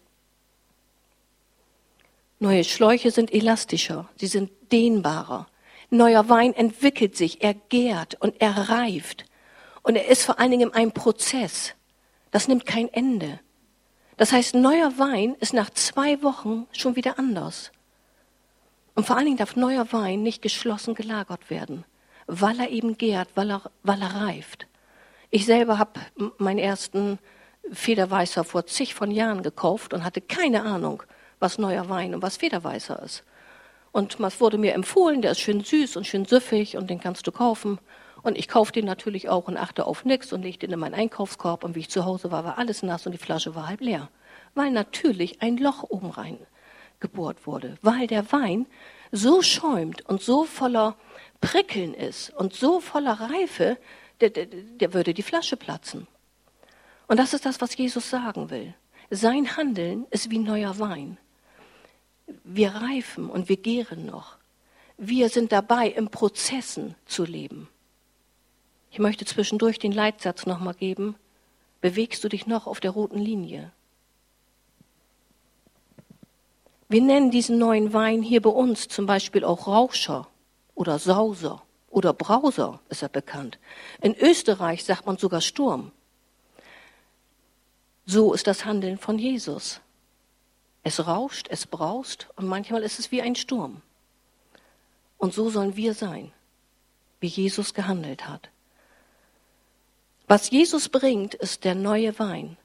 Neue 2.43 2.65
Schläuche 2.65 3.11
sind 3.11 3.35
elastischer, 3.35 4.09
sie 4.17 4.27
sind 4.27 4.51
dehnbarer. 4.73 5.47
Neuer 5.91 6.31
Wein 6.31 6.55
entwickelt 6.55 7.15
sich, 7.15 7.43
er 7.43 7.53
gärt 7.53 8.15
und 8.19 8.41
er 8.41 8.71
reift. 8.71 9.27
Und 9.83 9.97
er 9.97 10.09
ist 10.09 10.25
vor 10.25 10.41
allen 10.41 10.51
Dingen 10.51 10.71
in 10.71 10.75
einem 10.75 10.93
Prozess. 10.93 11.75
Das 12.31 12.49
nimmt 12.49 12.65
kein 12.65 12.89
Ende. 12.95 13.41
Das 14.17 14.33
heißt, 14.33 14.55
neuer 14.55 14.99
Wein 14.99 15.35
ist 15.41 15.53
nach 15.53 15.69
zwei 15.69 16.23
Wochen 16.23 16.67
schon 16.73 16.97
wieder 16.97 17.19
anders. 17.19 17.73
Und 18.95 19.07
vor 19.07 19.17
allen 19.17 19.27
Dingen 19.27 19.37
darf 19.37 19.55
neuer 19.55 19.93
Wein 19.93 20.23
nicht 20.23 20.41
geschlossen 20.41 20.95
gelagert 20.95 21.51
werden, 21.51 21.85
weil 22.27 22.59
er 22.59 22.71
eben 22.71 22.97
gärt, 22.97 23.29
weil 23.35 23.51
er, 23.51 23.71
weil 23.83 24.01
er 24.01 24.15
reift. 24.15 24.67
Ich 25.29 25.45
selber 25.45 25.79
habe 25.79 26.01
meinen 26.39 26.59
ersten 26.59 27.19
Federweißer 27.71 28.45
vor 28.45 28.65
zig 28.65 28.95
von 28.95 29.11
Jahren 29.11 29.43
gekauft 29.43 29.93
und 29.93 30.05
hatte 30.05 30.23
keine 30.23 30.63
Ahnung, 30.63 31.03
was 31.41 31.59
neuer 31.59 31.89
Wein 31.89 32.15
und 32.15 32.23
was 32.23 32.37
Federweißer 32.37 33.03
ist. 33.03 33.25
Und 33.93 34.21
was 34.21 34.41
wurde 34.41 34.59
mir 34.59 34.75
empfohlen, 34.75 35.21
der 35.21 35.33
ist 35.33 35.41
schön 35.41 35.65
süß 35.65 35.97
und 35.97 36.07
schön 36.07 36.25
süffig 36.25 36.77
und 36.77 36.89
den 36.89 37.01
kannst 37.01 37.27
du 37.27 37.33
kaufen. 37.33 37.81
Und 38.23 38.39
ich 38.39 38.47
kaufte 38.47 38.81
den 38.81 38.87
natürlich 38.87 39.29
auch 39.29 39.49
und 39.49 39.57
achte 39.57 39.87
auf 39.87 40.05
nichts 40.05 40.33
und 40.33 40.43
legte 40.43 40.67
den 40.67 40.75
in 40.75 40.79
meinen 40.79 40.95
Einkaufskorb. 40.95 41.65
Und 41.65 41.75
wie 41.75 41.81
ich 41.81 41.89
zu 41.89 42.05
Hause 42.05 42.31
war, 42.31 42.45
war 42.45 42.59
alles 42.59 42.83
nass 42.83 43.07
und 43.07 43.13
die 43.13 43.19
Flasche 43.19 43.55
war 43.55 43.67
halb 43.67 43.81
leer. 43.81 44.09
Weil 44.55 44.71
natürlich 44.71 45.43
ein 45.43 45.57
Loch 45.57 45.85
oben 45.89 46.11
rein 46.11 46.39
gebohrt 47.01 47.47
wurde, 47.47 47.77
weil 47.83 48.07
der 48.07 48.31
Wein 48.31 48.67
so 49.11 49.43
schäumt 49.43 50.07
und 50.07 50.21
so 50.21 50.45
voller 50.45 50.97
Prickeln 51.41 51.95
ist 51.95 52.31
und 52.31 52.53
so 52.53 52.81
voller 52.81 53.19
Reife, 53.19 53.79
der, 54.21 54.31
der, 54.31 54.47
der 54.47 54.95
würde 54.95 55.15
die 55.15 55.23
Flasche 55.23 55.57
platzen. 55.57 56.07
Und 57.09 57.19
das 57.19 57.33
ist 57.33 57.47
das, 57.47 57.61
was 57.61 57.77
Jesus 57.77 58.09
sagen 58.11 58.51
will. 58.51 58.75
Sein 59.11 59.57
Handeln 59.57 60.07
ist 60.11 60.31
wie 60.31 60.39
neuer 60.39 60.79
Wein. 60.79 61.19
Wir 62.45 62.71
reifen 62.71 63.29
und 63.29 63.49
wir 63.49 63.57
gären 63.57 64.07
noch. 64.07 64.37
Wir 64.97 65.29
sind 65.29 65.53
dabei, 65.53 65.89
im 65.89 66.11
Prozessen 66.11 66.95
zu 67.07 67.25
leben. 67.25 67.69
Ich 68.91 68.99
möchte 68.99 69.25
zwischendurch 69.25 69.79
den 69.79 69.93
Leitsatz 69.93 70.47
nochmal 70.47 70.75
geben. 70.75 71.15
Bewegst 71.81 72.23
du 72.25 72.29
dich 72.29 72.47
noch 72.47 72.67
auf 72.67 72.81
der 72.81 72.91
roten 72.91 73.19
Linie? 73.19 73.73
Wir 76.89 77.01
nennen 77.01 77.31
diesen 77.31 77.59
neuen 77.59 77.93
Wein 77.93 78.21
hier 78.21 78.43
bei 78.43 78.51
uns 78.51 78.89
zum 78.89 79.07
Beispiel 79.07 79.45
auch 79.45 79.69
Rauscher 79.69 80.27
oder 80.75 80.99
Sauser 80.99 81.63
oder 81.89 82.13
Brauser 82.13 82.81
ist 82.89 83.03
er 83.03 83.09
bekannt. 83.09 83.59
In 84.01 84.15
Österreich 84.17 84.85
sagt 84.85 85.07
man 85.07 85.17
sogar 85.17 85.41
Sturm. 85.41 85.93
So 88.07 88.35
ist 88.35 88.47
das 88.47 88.65
Handeln 88.65 88.99
von 88.99 89.19
Jesus. 89.19 89.81
Es 90.83 91.07
rauscht, 91.07 91.49
es 91.51 91.67
braust 91.67 92.29
und 92.37 92.47
manchmal 92.47 92.83
ist 92.83 92.99
es 92.99 93.13
wie 93.13 93.23
ein 93.23 93.35
Sturm. 93.35 93.83
Und 95.19 95.35
so 95.35 95.51
sollen 95.51 95.77
wir 95.77 95.95
sein, 95.95 96.33
wie 97.21 97.27
Jesus 97.27 97.75
gehandelt 97.75 98.27
hat. 98.27 98.49
Was 100.27 100.51
Jesus 100.51 100.89
bringt, 100.89 101.35
ist 101.35 101.65
der 101.65 101.75
neue 101.75 102.19
Wein, 102.19 102.57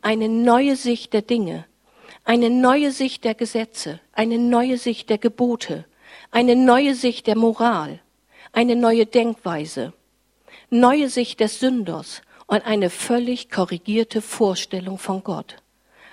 eine 0.00 0.28
neue 0.28 0.76
Sicht 0.76 1.12
der 1.12 1.22
Dinge, 1.22 1.66
eine 2.24 2.50
neue 2.50 2.90
Sicht 2.90 3.24
der 3.24 3.34
Gesetze, 3.34 4.00
eine 4.12 4.38
neue 4.38 4.78
Sicht 4.78 5.10
der 5.10 5.18
Gebote, 5.18 5.84
eine 6.30 6.56
neue 6.56 6.94
Sicht 6.94 7.26
der 7.26 7.36
Moral, 7.36 8.00
eine 8.52 8.76
neue 8.76 9.06
Denkweise, 9.06 9.92
neue 10.70 11.08
Sicht 11.08 11.40
des 11.40 11.60
Sünders 11.60 12.22
und 12.46 12.64
eine 12.64 12.90
völlig 12.90 13.50
korrigierte 13.50 14.20
Vorstellung 14.22 14.98
von 14.98 15.22
Gott. 15.22 15.56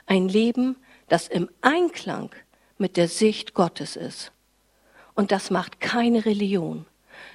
Ein 0.05 0.27
Leben, 0.27 0.75
das 1.10 1.28
im 1.28 1.50
Einklang 1.62 2.32
mit 2.78 2.98
der 2.98 3.08
Sicht 3.08 3.54
Gottes 3.54 3.95
ist. 3.95 4.32
Und 5.15 5.32
das 5.32 5.50
macht 5.50 5.82
keine 5.82 6.26
Religion 6.26 6.86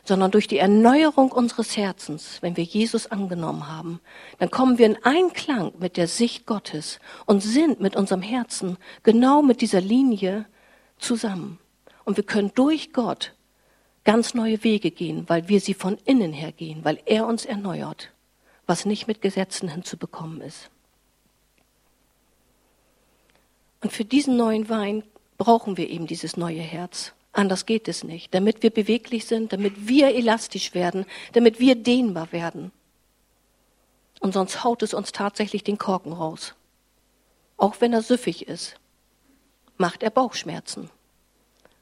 sondern 0.04 0.30
durch 0.30 0.48
die 0.48 0.58
Erneuerung 0.58 1.32
unseres 1.32 1.76
Herzens, 1.76 2.38
wenn 2.42 2.56
wir 2.56 2.64
Jesus 2.64 3.06
angenommen 3.06 3.68
haben, 3.68 4.00
dann 4.38 4.50
kommen 4.50 4.78
wir 4.78 4.86
in 4.86 5.02
Einklang 5.02 5.72
mit 5.78 5.96
der 5.96 6.08
Sicht 6.08 6.46
Gottes 6.46 7.00
und 7.26 7.42
sind 7.42 7.80
mit 7.80 7.96
unserem 7.96 8.22
Herzen 8.22 8.76
genau 9.02 9.42
mit 9.42 9.60
dieser 9.60 9.80
Linie 9.80 10.46
zusammen. 10.98 11.58
Und 12.04 12.16
wir 12.16 12.24
können 12.24 12.52
durch 12.54 12.92
Gott 12.92 13.34
ganz 14.04 14.34
neue 14.34 14.62
Wege 14.62 14.90
gehen, 14.90 15.24
weil 15.28 15.48
wir 15.48 15.60
sie 15.60 15.74
von 15.74 15.96
innen 16.04 16.32
her 16.32 16.52
gehen, 16.52 16.84
weil 16.84 17.00
er 17.06 17.26
uns 17.26 17.46
erneuert, 17.46 18.12
was 18.66 18.84
nicht 18.84 19.08
mit 19.08 19.22
Gesetzen 19.22 19.68
hinzubekommen 19.68 20.42
ist. 20.42 20.70
Und 23.84 23.92
für 23.92 24.06
diesen 24.06 24.38
neuen 24.38 24.70
Wein 24.70 25.04
brauchen 25.36 25.76
wir 25.76 25.90
eben 25.90 26.06
dieses 26.06 26.38
neue 26.38 26.62
Herz. 26.62 27.12
Anders 27.32 27.66
geht 27.66 27.86
es 27.86 28.02
nicht. 28.02 28.32
Damit 28.32 28.62
wir 28.62 28.70
beweglich 28.70 29.26
sind, 29.26 29.52
damit 29.52 29.86
wir 29.86 30.14
elastisch 30.14 30.72
werden, 30.72 31.04
damit 31.34 31.60
wir 31.60 31.74
dehnbar 31.74 32.32
werden. 32.32 32.72
Und 34.20 34.32
sonst 34.32 34.64
haut 34.64 34.82
es 34.82 34.94
uns 34.94 35.12
tatsächlich 35.12 35.64
den 35.64 35.76
Korken 35.76 36.14
raus. 36.14 36.54
Auch 37.58 37.82
wenn 37.82 37.92
er 37.92 38.00
süffig 38.00 38.48
ist, 38.48 38.76
macht 39.76 40.02
er 40.02 40.08
Bauchschmerzen. 40.08 40.88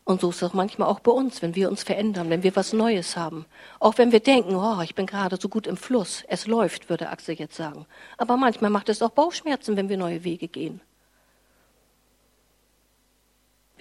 Und 0.03 0.23
so 0.23 0.31
ist 0.31 0.43
es 0.43 0.55
manchmal 0.55 0.89
auch 0.89 0.99
bei 0.99 1.13
uns, 1.13 1.41
wenn 1.41 1.55
wir 1.55 1.71
uns 1.71 1.85
verändern, 1.85 2.31
wenn 2.31 2.43
wir 2.43 2.57
was 2.57 2.73
Neues 2.73 3.17
haben. 3.17 3.47
Auch 3.79 3.97
wenn 3.99 4.11
wir 4.11 4.19
denken, 4.19 4.57
oh, 4.57 4.81
ich 4.83 4.97
bin 4.97 5.07
gerade 5.07 5.39
so 5.41 5.49
gut 5.49 5.69
im 5.69 5.77
Fluss, 5.77 6.25
es 6.27 6.49
läuft, 6.49 6.91
würde 6.91 7.11
Axel 7.11 7.37
jetzt 7.37 7.55
sagen. 7.55 7.87
Aber 8.17 8.37
manchmal 8.37 8.71
macht 8.71 8.89
es 8.89 9.03
auch 9.03 9.11
Bauchschmerzen, 9.11 9.77
wenn 9.77 9.89
wir 9.89 9.97
neue 9.97 10.25
Wege 10.25 10.49
gehen. 10.49 10.81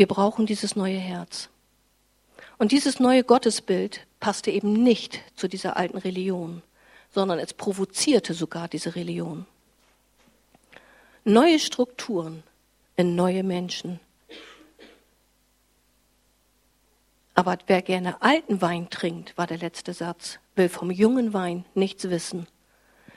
Wir 0.01 0.07
brauchen 0.07 0.47
dieses 0.47 0.75
neue 0.75 0.97
Herz. 0.97 1.49
Und 2.57 2.71
dieses 2.71 2.99
neue 2.99 3.23
Gottesbild 3.23 4.07
passte 4.19 4.49
eben 4.49 4.73
nicht 4.73 5.21
zu 5.35 5.47
dieser 5.47 5.77
alten 5.77 5.99
Religion, 5.99 6.63
sondern 7.13 7.37
es 7.37 7.53
provozierte 7.53 8.33
sogar 8.33 8.67
diese 8.67 8.95
Religion. 8.95 9.45
Neue 11.23 11.59
Strukturen 11.59 12.41
in 12.95 13.15
neue 13.15 13.43
Menschen. 13.43 13.99
Aber 17.35 17.59
wer 17.67 17.83
gerne 17.83 18.19
alten 18.23 18.59
Wein 18.59 18.89
trinkt, 18.89 19.37
war 19.37 19.45
der 19.45 19.59
letzte 19.59 19.93
Satz, 19.93 20.39
will 20.55 20.69
vom 20.69 20.89
jungen 20.89 21.31
Wein 21.31 21.63
nichts 21.75 22.09
wissen. 22.09 22.47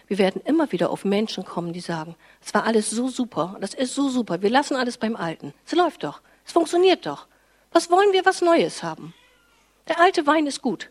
Wir 0.06 0.18
werden 0.18 0.42
immer 0.44 0.70
wieder 0.70 0.90
auf 0.90 1.06
Menschen 1.06 1.46
kommen, 1.46 1.72
die 1.72 1.80
sagen, 1.80 2.14
es 2.44 2.52
war 2.52 2.64
alles 2.64 2.90
so 2.90 3.08
super, 3.08 3.56
das 3.62 3.72
ist 3.72 3.94
so 3.94 4.10
super, 4.10 4.42
wir 4.42 4.50
lassen 4.50 4.76
alles 4.76 4.98
beim 4.98 5.16
Alten. 5.16 5.54
Es 5.64 5.72
läuft 5.72 6.04
doch, 6.04 6.20
es 6.44 6.52
funktioniert 6.52 7.06
doch. 7.06 7.26
Was 7.72 7.90
wollen 7.90 8.12
wir 8.12 8.24
was 8.24 8.40
Neues 8.40 8.82
haben? 8.82 9.14
Der 9.88 10.00
alte 10.00 10.26
Wein 10.26 10.46
ist 10.46 10.62
gut. 10.62 10.90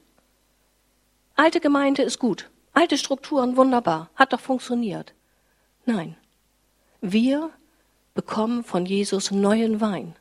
Alte 1.35 1.59
Gemeinde 1.59 2.03
ist 2.03 2.19
gut. 2.19 2.49
Alte 2.73 2.97
Strukturen 2.97 3.57
wunderbar. 3.57 4.09
Hat 4.15 4.33
doch 4.33 4.39
funktioniert. 4.39 5.13
Nein. 5.85 6.15
Wir 7.01 7.49
bekommen 8.13 8.63
von 8.63 8.85
Jesus 8.85 9.31
neuen 9.31 9.81
Wein. 9.81 10.15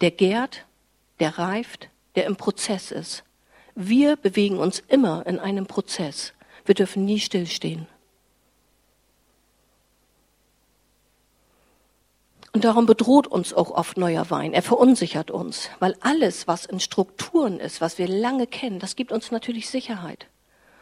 Der 0.00 0.10
gärt, 0.10 0.66
der 1.20 1.38
reift, 1.38 1.90
der 2.14 2.26
im 2.26 2.36
Prozess 2.36 2.90
ist. 2.90 3.24
Wir 3.74 4.16
bewegen 4.16 4.58
uns 4.58 4.80
immer 4.88 5.26
in 5.26 5.38
einem 5.38 5.66
Prozess. 5.66 6.32
Wir 6.64 6.74
dürfen 6.74 7.04
nie 7.04 7.20
stillstehen. 7.20 7.86
Und 12.52 12.64
darum 12.64 12.86
bedroht 12.86 13.28
uns 13.28 13.54
auch 13.54 13.70
oft 13.70 13.96
neuer 13.96 14.28
Wein. 14.30 14.52
Er 14.52 14.62
verunsichert 14.62 15.30
uns, 15.30 15.70
weil 15.78 15.96
alles, 16.00 16.48
was 16.48 16.66
in 16.66 16.80
Strukturen 16.80 17.60
ist, 17.60 17.80
was 17.80 17.98
wir 17.98 18.08
lange 18.08 18.46
kennen, 18.46 18.80
das 18.80 18.96
gibt 18.96 19.12
uns 19.12 19.30
natürlich 19.30 19.68
Sicherheit. 19.68 20.26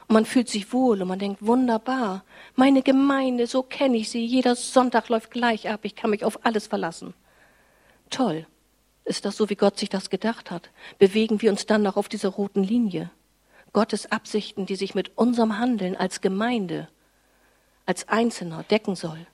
Und 0.06 0.14
man 0.14 0.24
fühlt 0.24 0.48
sich 0.48 0.72
wohl 0.72 1.02
und 1.02 1.08
man 1.08 1.18
denkt, 1.18 1.44
wunderbar, 1.44 2.24
meine 2.54 2.82
Gemeinde, 2.82 3.46
so 3.46 3.62
kenne 3.62 3.98
ich 3.98 4.08
sie, 4.08 4.24
jeder 4.24 4.56
Sonntag 4.56 5.10
läuft 5.10 5.30
gleich 5.30 5.68
ab, 5.68 5.80
ich 5.82 5.94
kann 5.94 6.10
mich 6.10 6.24
auf 6.24 6.46
alles 6.46 6.66
verlassen. 6.66 7.12
Toll. 8.08 8.46
Ist 9.04 9.26
das 9.26 9.36
so, 9.36 9.50
wie 9.50 9.54
Gott 9.54 9.78
sich 9.78 9.90
das 9.90 10.08
gedacht 10.08 10.50
hat? 10.50 10.70
Bewegen 10.98 11.42
wir 11.42 11.50
uns 11.50 11.66
dann 11.66 11.82
noch 11.82 11.96
auf 11.96 12.08
dieser 12.08 12.30
roten 12.30 12.62
Linie? 12.62 13.10
Gottes 13.74 14.10
Absichten, 14.10 14.64
die 14.64 14.76
sich 14.76 14.94
mit 14.94 15.16
unserem 15.16 15.58
Handeln 15.58 15.96
als 15.96 16.22
Gemeinde, 16.22 16.88
als 17.84 18.08
Einzelner 18.08 18.64
decken 18.64 18.96
soll. 18.96 19.26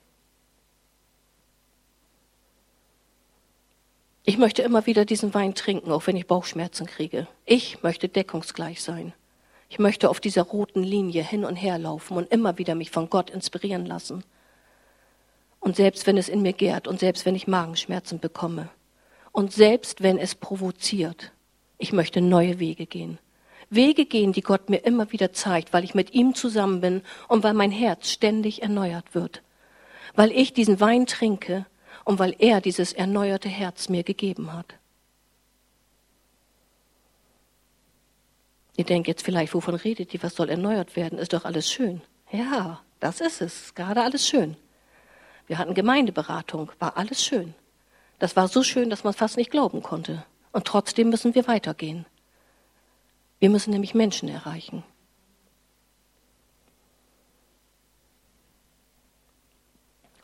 Ich 4.27 4.39
möchte 4.39 4.63
immer 4.63 4.87
wieder 4.87 5.05
diesen 5.05 5.35
Wein 5.35 5.55
trinken, 5.55 5.93
auch 5.93 6.07
wenn 6.07 6.17
ich 6.17 6.27
Bauchschmerzen 6.27 6.87
kriege. 6.87 7.29
Ich 7.45 7.83
möchte 7.83 8.09
deckungsgleich 8.09 8.83
sein. 8.83 9.13
Ich 9.69 9.79
möchte 9.79 10.09
auf 10.09 10.19
dieser 10.19 10.43
roten 10.43 10.83
Linie 10.83 11.23
hin 11.23 11.45
und 11.45 11.57
her 11.57 11.77
laufen 11.79 12.17
und 12.17 12.33
immer 12.33 12.57
wieder 12.57 12.75
mich 12.75 12.91
von 12.91 13.11
Gott 13.11 13.29
inspirieren 13.29 13.85
lassen. 13.85 14.25
Und 15.61 15.77
selbst 15.77 16.07
wenn 16.07 16.17
es 16.17 16.31
in 16.31 16.41
mir 16.41 16.55
gärt 16.55 16.89
und 16.89 17.01
selbst 17.01 17.27
wenn 17.27 17.35
ich 17.35 17.47
Magenschmerzen 17.47 18.19
bekomme 18.19 18.71
und 19.33 19.53
selbst 19.53 20.03
wenn 20.03 20.19
es 20.19 20.35
provoziert, 20.35 21.33
ich 21.77 21.93
möchte 21.93 22.23
neue 22.23 22.59
Wege 22.59 22.87
gehen. 22.87 23.19
Wege 23.69 24.07
gehen, 24.07 24.33
die 24.33 24.43
Gott 24.43 24.71
mir 24.71 24.87
immer 24.87 25.13
wieder 25.13 25.35
zeigt, 25.35 25.75
weil 25.75 25.85
ich 25.85 25.95
mit 25.95 26.15
ihm 26.15 26.35
zusammen 26.35 26.81
bin 26.81 27.03
und 27.29 27.45
weil 27.45 27.55
mein 27.55 27.73
Herz 27.73 28.09
ständig 28.09 28.63
erneuert 28.63 29.15
wird. 29.15 29.43
Weil 30.15 30.33
ich 30.33 30.55
diesen 30.55 30.81
Wein 30.81 31.05
trinke 31.05 31.67
und 32.05 32.19
weil 32.19 32.37
er 32.39 32.61
dieses 32.61 32.93
erneuerte 32.93 33.49
Herz 33.49 33.89
mir 33.89 34.03
gegeben 34.03 34.53
hat. 34.53 34.75
Ihr 38.77 38.85
denkt 38.85 39.09
jetzt 39.09 39.25
vielleicht, 39.25 39.55
wovon 39.55 39.75
redet 39.75 40.13
die? 40.13 40.23
Was 40.23 40.35
soll 40.35 40.51
erneuert 40.51 40.97
werden? 40.97 41.19
Ist 41.19 41.33
doch 41.33 41.45
alles 41.45 41.71
schön. 41.71 42.03
Ja, 42.31 42.81
das 43.01 43.21
ist 43.21 43.41
es. 43.41 43.75
Gerade 43.75 44.03
alles 44.03 44.27
schön. 44.27 44.57
Wir 45.47 45.59
hatten 45.59 45.75
Gemeindeberatung, 45.75 46.73
war 46.79 46.97
alles 46.97 47.25
schön. 47.25 47.55
Das 48.19 48.35
war 48.37 48.49
so 48.49 48.63
schön, 48.63 48.91
dass 48.91 49.05
man 49.05 49.13
fast 49.13 49.37
nicht 49.37 49.51
glauben 49.51 49.83
konnte. 49.83 50.25
Und 50.53 50.65
trotzdem 50.67 51.11
müssen 51.11 51.35
wir 51.35 51.47
weitergehen. 51.47 52.07
Wir 53.39 53.51
müssen 53.51 53.71
nämlich 53.71 53.95
Menschen 53.95 54.29
erreichen. 54.29 54.83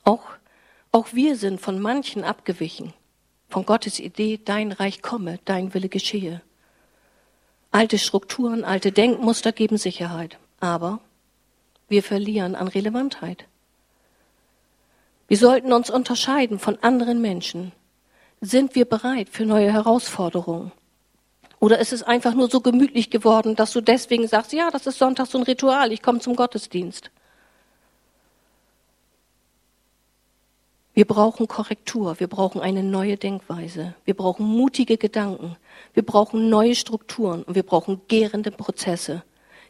Auch 0.04 0.24
auch 0.92 1.08
wir 1.12 1.36
sind 1.36 1.60
von 1.60 1.78
manchen 1.78 2.24
abgewichen, 2.24 2.92
von 3.48 3.64
Gottes 3.64 4.00
Idee, 4.00 4.40
dein 4.44 4.72
Reich 4.72 5.02
komme, 5.02 5.38
dein 5.44 5.72
Wille 5.74 5.88
geschehe. 5.88 6.42
Alte 7.70 7.98
Strukturen, 7.98 8.64
alte 8.64 8.90
Denkmuster 8.90 9.52
geben 9.52 9.78
Sicherheit, 9.78 10.38
aber 10.58 11.00
wir 11.88 12.02
verlieren 12.02 12.56
an 12.56 12.68
Relevantheit. 12.68 13.44
Wir 15.28 15.36
sollten 15.36 15.72
uns 15.72 15.90
unterscheiden 15.90 16.58
von 16.58 16.78
anderen 16.82 17.20
Menschen. 17.20 17.70
Sind 18.40 18.74
wir 18.74 18.84
bereit 18.84 19.28
für 19.28 19.46
neue 19.46 19.72
Herausforderungen? 19.72 20.72
Oder 21.60 21.78
ist 21.78 21.92
es 21.92 22.02
einfach 22.02 22.34
nur 22.34 22.50
so 22.50 22.60
gemütlich 22.60 23.10
geworden, 23.10 23.54
dass 23.54 23.72
du 23.72 23.80
deswegen 23.80 24.26
sagst, 24.26 24.52
ja, 24.52 24.70
das 24.70 24.86
ist 24.86 24.98
Sonntag 24.98 25.26
so 25.26 25.38
ein 25.38 25.44
Ritual, 25.44 25.92
ich 25.92 26.02
komme 26.02 26.18
zum 26.18 26.34
Gottesdienst? 26.34 27.10
Wir 30.92 31.04
brauchen 31.04 31.46
Korrektur, 31.46 32.18
wir 32.18 32.26
brauchen 32.26 32.60
eine 32.60 32.82
neue 32.82 33.16
Denkweise, 33.16 33.94
wir 34.04 34.14
brauchen 34.14 34.44
mutige 34.44 34.98
Gedanken, 34.98 35.56
wir 35.94 36.04
brauchen 36.04 36.48
neue 36.48 36.74
Strukturen 36.74 37.44
und 37.44 37.54
wir 37.54 37.62
brauchen 37.62 38.00
gärende 38.08 38.50
Prozesse, 38.50 39.22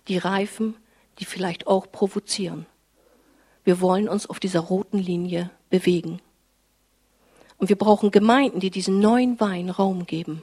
die 0.09 0.17
reifen, 0.17 0.77
die 1.19 1.27
vielleicht 1.27 1.67
auch 1.67 1.93
provozieren. 1.93 2.65
Wir 3.65 3.81
wollen 3.81 4.09
uns 4.09 4.27
auf 4.27 4.41
dieser 4.41 4.61
roten 4.61 4.99
Linie 4.99 5.51
bewegen. 5.69 6.21
Und 7.59 7.69
wir 7.69 7.77
brauchen 7.77 8.11
Gemeinden, 8.11 8.61
die 8.61 8.71
diesen 8.71 9.01
neuen 9.01 9.39
Wein 9.39 9.69
Raum 9.69 10.07
geben. 10.07 10.43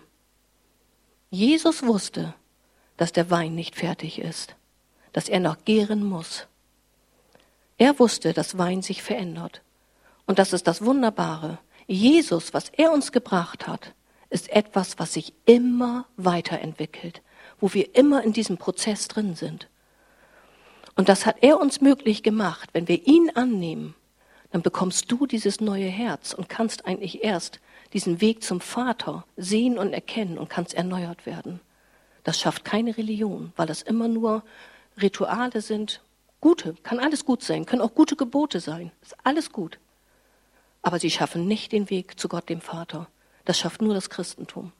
Jesus 1.32 1.84
wusste, 1.84 2.36
dass 2.96 3.12
der 3.12 3.32
Wein 3.32 3.56
nicht 3.56 3.76
fertig 3.76 4.20
ist, 4.20 4.56
dass 5.14 5.28
er 5.28 5.40
noch 5.40 5.66
gären 5.66 6.04
muss. 6.04 6.46
Er 7.80 7.98
wusste, 7.98 8.34
dass 8.34 8.60
Wein 8.60 8.84
sich 8.84 9.02
verändert. 9.02 9.62
Und 10.28 10.40
das 10.40 10.54
ist 10.54 10.68
das 10.68 10.84
Wunderbare. 10.86 11.58
Jesus, 11.88 12.54
was 12.54 12.70
er 12.70 12.92
uns 12.92 13.12
gebracht 13.12 13.66
hat, 13.66 13.96
ist 14.30 14.50
etwas, 14.50 15.00
was 15.00 15.14
sich 15.14 15.34
immer 15.46 16.06
weiterentwickelt, 16.18 17.22
wo 17.60 17.74
wir 17.74 17.96
immer 17.96 18.24
in 18.24 18.34
diesem 18.34 18.58
Prozess 18.58 19.08
drin 19.08 19.36
sind. 19.36 19.70
Und 20.96 21.08
das 21.08 21.26
hat 21.26 21.38
er 21.42 21.60
uns 21.62 21.80
möglich 21.80 22.24
gemacht. 22.24 22.70
Wenn 22.74 22.90
wir 22.90 23.08
ihn 23.08 23.32
annehmen, 23.36 23.96
dann 24.52 24.62
bekommst 24.62 25.10
du 25.12 25.26
dieses 25.26 25.62
neue 25.62 25.88
Herz 25.88 26.34
und 26.34 26.50
kannst 26.50 26.86
eigentlich 26.86 27.24
erst 27.24 27.62
diesen 27.94 28.20
Weg 28.20 28.44
zum 28.44 28.60
Vater 28.60 29.26
sehen 29.38 29.78
und 29.78 29.94
erkennen 29.94 30.38
und 30.38 30.50
kannst 30.50 30.74
erneuert 30.74 31.26
werden. 31.26 31.62
Das 32.24 32.38
schafft 32.38 32.66
keine 32.66 32.98
Religion, 32.98 33.54
weil 33.56 33.68
das 33.68 33.82
immer 33.82 34.10
nur 34.10 34.44
Rituale 35.02 35.62
sind. 35.62 36.02
Gute, 36.42 36.76
kann 36.84 37.00
alles 37.00 37.24
gut 37.24 37.44
sein, 37.44 37.66
können 37.66 37.82
auch 37.82 37.96
gute 37.96 38.18
Gebote 38.18 38.60
sein, 38.60 38.92
ist 39.02 39.16
alles 39.24 39.54
gut 39.54 39.80
aber 40.88 41.00
sie 41.00 41.12
schaffen 41.12 41.48
nicht 41.48 41.74
den 41.74 41.90
Weg 41.90 42.18
zu 42.18 42.30
Gott 42.30 42.48
dem 42.48 42.62
Vater. 42.62 43.10
Das 43.44 43.60
schafft 43.60 43.82
nur 43.82 43.94
das 43.94 44.10
Christentum. 44.10 44.72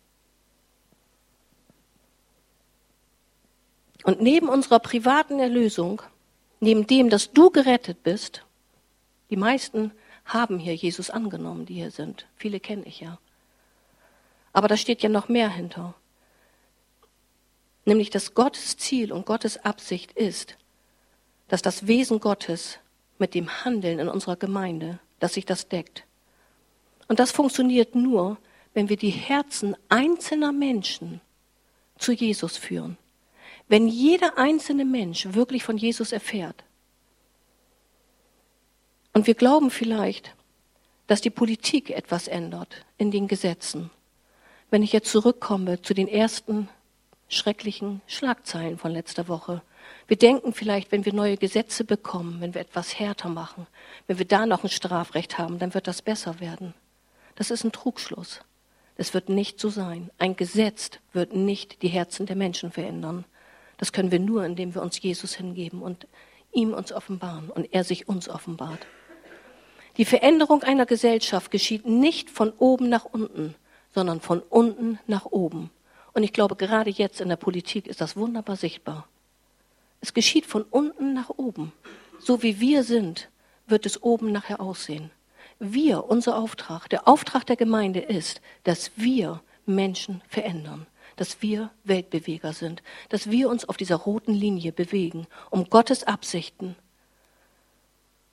Und 4.06 4.22
neben 4.22 4.48
unserer 4.48 4.80
privaten 4.80 5.38
Erlösung, 5.38 6.02
neben 6.62 6.88
dem, 6.88 7.10
dass 7.10 7.34
du 7.34 7.50
gerettet 7.50 8.04
bist, 8.04 8.46
die 9.30 9.36
meisten 9.36 9.92
haben 10.24 10.60
hier 10.60 10.76
Jesus 10.76 11.10
angenommen, 11.10 11.66
die 11.66 11.74
hier 11.74 11.92
sind. 11.92 12.26
Viele 12.38 12.62
kenne 12.62 12.86
ich 12.86 13.02
ja. 13.02 13.20
Aber 14.54 14.70
da 14.70 14.78
steht 14.78 15.04
ja 15.04 15.10
noch 15.10 15.28
mehr 15.28 15.50
hinter. 15.50 15.94
Nämlich, 17.84 18.12
dass 18.12 18.34
Gottes 18.34 18.78
Ziel 18.78 19.12
und 19.12 19.26
Gottes 19.26 19.58
Absicht 19.58 20.14
ist, 20.14 20.56
dass 21.50 21.62
das 21.62 21.86
Wesen 21.86 22.22
Gottes 22.22 22.80
mit 23.20 23.34
dem 23.34 23.66
Handeln 23.66 24.00
in 24.00 24.08
unserer 24.08 24.38
Gemeinde 24.38 25.02
dass 25.20 25.34
sich 25.34 25.46
das 25.46 25.68
deckt. 25.68 26.06
Und 27.08 27.20
das 27.20 27.32
funktioniert 27.32 27.96
nur, 27.96 28.38
wenn 28.74 28.90
wir 28.90 28.98
die 28.98 29.10
Herzen 29.10 29.76
einzelner 29.90 30.52
Menschen 30.52 31.22
zu 31.98 32.12
Jesus 32.12 32.58
führen. 32.58 32.98
Wenn 33.68 33.88
jeder 33.88 34.38
einzelne 34.38 34.86
Mensch 34.86 35.28
wirklich 35.34 35.64
von 35.64 35.78
Jesus 35.78 36.12
erfährt. 36.12 36.64
Und 39.14 39.28
wir 39.28 39.34
glauben 39.34 39.72
vielleicht, 39.72 40.36
dass 41.08 41.22
die 41.22 41.30
Politik 41.30 41.90
etwas 41.90 42.28
ändert 42.28 42.86
in 42.98 43.12
den 43.12 43.28
Gesetzen. 43.28 43.90
Wenn 44.70 44.84
ich 44.84 44.94
jetzt 44.94 45.10
zurückkomme 45.10 45.82
zu 45.82 45.94
den 45.94 46.08
ersten 46.08 46.70
schrecklichen 47.30 48.02
Schlagzeilen 48.08 48.78
von 48.78 48.92
letzter 48.92 49.28
Woche, 49.28 49.62
wir 50.08 50.18
denken 50.18 50.54
vielleicht, 50.54 50.92
wenn 50.92 51.06
wir 51.06 51.14
neue 51.14 51.38
Gesetze 51.38 51.84
bekommen, 51.84 52.40
wenn 52.40 52.54
wir 52.54 52.62
etwas 52.62 52.98
härter 52.98 53.30
machen, 53.30 53.68
wenn 54.08 54.18
wir 54.18 54.26
da 54.26 54.46
noch 54.46 54.64
ein 54.64 54.70
Strafrecht 54.70 55.38
haben, 55.38 55.60
dann 55.60 55.74
wird 55.74 55.88
das 55.88 56.02
besser 56.02 56.40
werden. 56.40 56.74
Das 57.36 57.52
ist 57.52 57.64
ein 57.64 57.72
Trugschluss. 57.72 58.42
Das 58.96 59.14
wird 59.14 59.30
nicht 59.30 59.60
so 59.60 59.70
sein. 59.70 60.10
Ein 60.18 60.36
Gesetz 60.36 60.92
wird 61.14 61.34
nicht 61.34 61.82
die 61.82 61.90
Herzen 61.90 62.26
der 62.26 62.36
Menschen 62.36 62.72
verändern. 62.72 63.26
Das 63.78 63.92
können 63.92 64.12
wir 64.12 64.20
nur, 64.20 64.44
indem 64.44 64.74
wir 64.74 64.82
uns 64.82 65.00
Jesus 65.00 65.36
hingeben 65.36 65.82
und 65.82 66.08
ihm 66.52 66.74
uns 66.74 66.92
offenbaren 66.92 67.50
und 67.50 67.74
er 67.74 67.84
sich 67.84 68.08
uns 68.08 68.28
offenbart. 68.28 68.88
Die 69.98 70.06
Veränderung 70.06 70.64
einer 70.64 70.86
Gesellschaft 70.86 71.52
geschieht 71.52 71.86
nicht 71.86 72.30
von 72.30 72.52
oben 72.58 72.90
nach 72.90 73.06
unten, 73.06 73.56
sondern 73.94 74.22
von 74.22 74.40
unten 74.42 75.00
nach 75.06 75.26
oben. 75.26 75.70
Und 76.18 76.24
ich 76.24 76.34
glaube, 76.34 76.56
gerade 76.56 76.90
jetzt 76.90 77.22
in 77.22 77.30
der 77.30 77.36
Politik 77.36 77.86
ist 77.86 78.02
das 78.02 78.18
wunderbar 78.18 78.56
sichtbar. 78.56 79.08
Es 80.02 80.16
geschieht 80.16 80.48
von 80.48 80.64
unten 80.64 81.14
nach 81.14 81.30
oben. 81.30 81.74
So 82.18 82.42
wie 82.42 82.60
wir 82.60 82.84
sind, 82.84 83.30
wird 83.68 83.86
es 83.86 84.02
oben 84.02 84.32
nachher 84.32 84.60
aussehen. 84.60 85.12
Wir, 85.60 86.06
unser 86.06 86.40
Auftrag, 86.40 86.90
der 86.90 87.08
Auftrag 87.08 87.46
der 87.46 87.56
Gemeinde 87.56 88.00
ist, 88.00 88.42
dass 88.64 88.90
wir 88.96 89.44
Menschen 89.68 90.24
verändern, 90.28 90.88
dass 91.18 91.44
wir 91.44 91.70
Weltbeweger 91.84 92.52
sind, 92.52 92.82
dass 93.10 93.30
wir 93.30 93.48
uns 93.48 93.70
auf 93.70 93.78
dieser 93.78 93.98
roten 93.98 94.34
Linie 94.34 94.72
bewegen, 94.72 95.28
um 95.52 95.70
Gottes 95.70 96.04
Absichten 96.04 96.76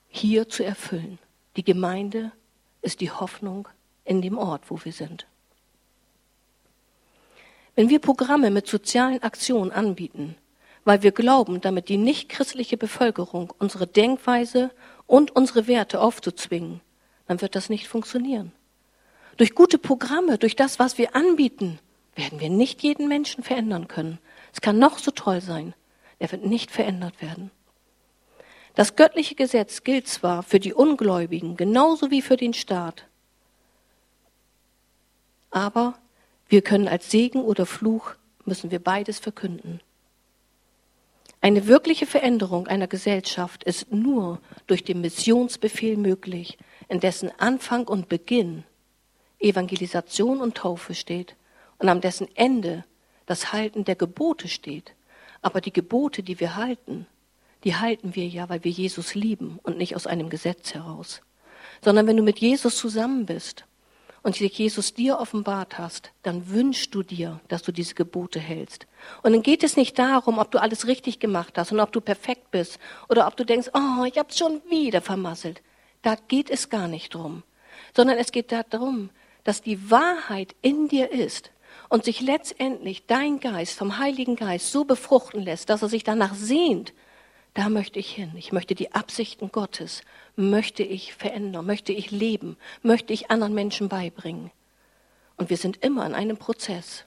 hier 0.07 0.49
zu 0.49 0.63
erfüllen. 0.63 1.19
Die 1.55 1.63
Gemeinde 1.63 2.31
ist 2.81 2.99
die 2.99 3.11
Hoffnung 3.11 3.67
in 4.05 4.23
dem 4.23 4.39
Ort, 4.39 4.71
wo 4.71 4.83
wir 4.83 4.91
sind. 4.91 5.27
Wenn 7.75 7.89
wir 7.89 7.99
Programme 7.99 8.51
mit 8.51 8.67
sozialen 8.67 9.21
Aktionen 9.21 9.71
anbieten, 9.71 10.35
weil 10.85 11.03
wir 11.03 11.11
glauben, 11.11 11.59
damit 11.61 11.89
die 11.89 11.97
nichtchristliche 11.97 12.77
Bevölkerung 12.77 13.53
unsere 13.59 13.85
Denkweise 13.85 14.71
und 15.07 15.35
unsere 15.35 15.67
Werte 15.67 15.99
aufzuzwingen, 15.99 16.79
dann 17.27 17.41
wird 17.41 17.55
das 17.55 17.69
nicht 17.69 17.87
funktionieren. 17.87 18.53
Durch 19.37 19.55
gute 19.55 19.77
Programme, 19.77 20.37
durch 20.37 20.55
das, 20.55 20.79
was 20.79 20.97
wir 20.97 21.15
anbieten, 21.15 21.79
werden 22.15 22.39
wir 22.39 22.49
nicht 22.49 22.81
jeden 22.81 23.09
Menschen 23.09 23.43
verändern 23.43 23.89
können. 23.89 24.19
Es 24.53 24.61
kann 24.61 24.79
noch 24.79 24.97
so 24.97 25.11
toll 25.11 25.41
sein, 25.41 25.73
er 26.17 26.31
wird 26.31 26.45
nicht 26.45 26.71
verändert 26.71 27.21
werden. 27.21 27.51
Das 28.75 28.95
göttliche 28.95 29.35
Gesetz 29.35 29.83
gilt 29.83 30.07
zwar 30.07 30.43
für 30.43 30.59
die 30.59 30.73
Ungläubigen 30.73 31.57
genauso 31.57 32.11
wie 32.11 32.21
für 32.21 32.37
den 32.37 32.53
Staat, 32.53 33.05
aber 35.49 35.97
wir 36.47 36.61
können 36.61 36.87
als 36.87 37.09
Segen 37.09 37.41
oder 37.41 37.65
Fluch, 37.65 38.13
müssen 38.45 38.71
wir 38.71 38.79
beides 38.79 39.19
verkünden. 39.19 39.79
Eine 41.41 41.67
wirkliche 41.67 42.05
Veränderung 42.05 42.67
einer 42.67 42.87
Gesellschaft 42.87 43.63
ist 43.63 43.91
nur 43.91 44.39
durch 44.67 44.83
den 44.83 45.01
Missionsbefehl 45.01 45.97
möglich, 45.97 46.57
in 46.87 46.99
dessen 46.99 47.31
Anfang 47.39 47.87
und 47.87 48.09
Beginn 48.09 48.63
Evangelisation 49.39 50.41
und 50.41 50.55
Taufe 50.55 50.95
steht 50.95 51.35
und 51.77 51.89
an 51.89 52.01
dessen 52.01 52.27
Ende 52.35 52.83
das 53.25 53.53
Halten 53.53 53.85
der 53.85 53.95
Gebote 53.95 54.47
steht. 54.47 54.93
Aber 55.41 55.61
die 55.61 55.73
Gebote, 55.73 56.23
die 56.23 56.39
wir 56.39 56.55
halten, 56.55 57.05
die 57.63 57.75
halten 57.75 58.15
wir 58.15 58.27
ja, 58.27 58.49
weil 58.49 58.63
wir 58.63 58.71
Jesus 58.71 59.15
lieben 59.15 59.59
und 59.63 59.77
nicht 59.77 59.95
aus 59.95 60.07
einem 60.07 60.29
Gesetz 60.29 60.73
heraus. 60.73 61.21
Sondern 61.83 62.07
wenn 62.07 62.17
du 62.17 62.23
mit 62.23 62.39
Jesus 62.39 62.77
zusammen 62.77 63.25
bist 63.25 63.65
und 64.25 64.35
sich 64.35 64.57
Jesus 64.57 64.95
dir 64.95 65.19
offenbart 65.19 65.77
hast, 65.77 66.11
dann 66.23 66.49
wünschst 66.49 66.95
du 66.95 67.03
dir, 67.03 67.39
dass 67.47 67.61
du 67.61 67.71
diese 67.71 67.93
Gebote 67.93 68.39
hältst. 68.39 68.87
Und 69.21 69.33
dann 69.33 69.43
geht 69.43 69.63
es 69.63 69.77
nicht 69.77 69.99
darum, 69.99 70.39
ob 70.39 70.49
du 70.49 70.59
alles 70.59 70.87
richtig 70.87 71.19
gemacht 71.19 71.59
hast 71.59 71.71
und 71.71 71.79
ob 71.79 71.91
du 71.91 72.01
perfekt 72.01 72.49
bist 72.49 72.79
oder 73.07 73.27
ob 73.27 73.37
du 73.37 73.45
denkst, 73.45 73.69
oh, 73.75 74.03
ich 74.03 74.17
hab's 74.17 74.39
schon 74.39 74.63
wieder 74.67 74.99
vermasselt. 74.99 75.61
Da 76.01 76.15
geht 76.15 76.49
es 76.49 76.71
gar 76.71 76.87
nicht 76.87 77.13
drum, 77.13 77.43
sondern 77.95 78.17
es 78.17 78.31
geht 78.31 78.51
darum, 78.51 79.11
dass 79.43 79.61
die 79.61 79.91
Wahrheit 79.91 80.55
in 80.63 80.87
dir 80.87 81.11
ist 81.11 81.51
und 81.89 82.03
sich 82.03 82.19
letztendlich 82.19 83.05
dein 83.05 83.39
Geist 83.39 83.77
vom 83.77 83.99
Heiligen 83.99 84.37
Geist 84.37 84.71
so 84.71 84.85
befruchten 84.85 85.43
lässt, 85.43 85.69
dass 85.69 85.83
er 85.83 85.89
sich 85.89 86.03
danach 86.03 86.33
sehnt, 86.33 86.93
da 87.55 87.69
möchte 87.69 87.99
ich 87.99 88.13
hin. 88.13 88.33
Ich 88.35 88.51
möchte 88.51 88.75
die 88.75 88.93
Absichten 88.93 89.49
Gottes, 89.51 90.03
möchte 90.35 90.83
ich 90.83 91.13
verändern, 91.13 91.65
möchte 91.65 91.93
ich 91.93 92.11
leben, 92.11 92.57
möchte 92.83 93.13
ich 93.13 93.31
anderen 93.31 93.55
Menschen 93.55 93.89
beibringen. 93.89 94.51
Und 95.37 95.49
wir 95.49 95.57
sind 95.57 95.77
immer 95.77 96.05
in 96.05 96.13
einem 96.13 96.37
Prozess, 96.37 97.05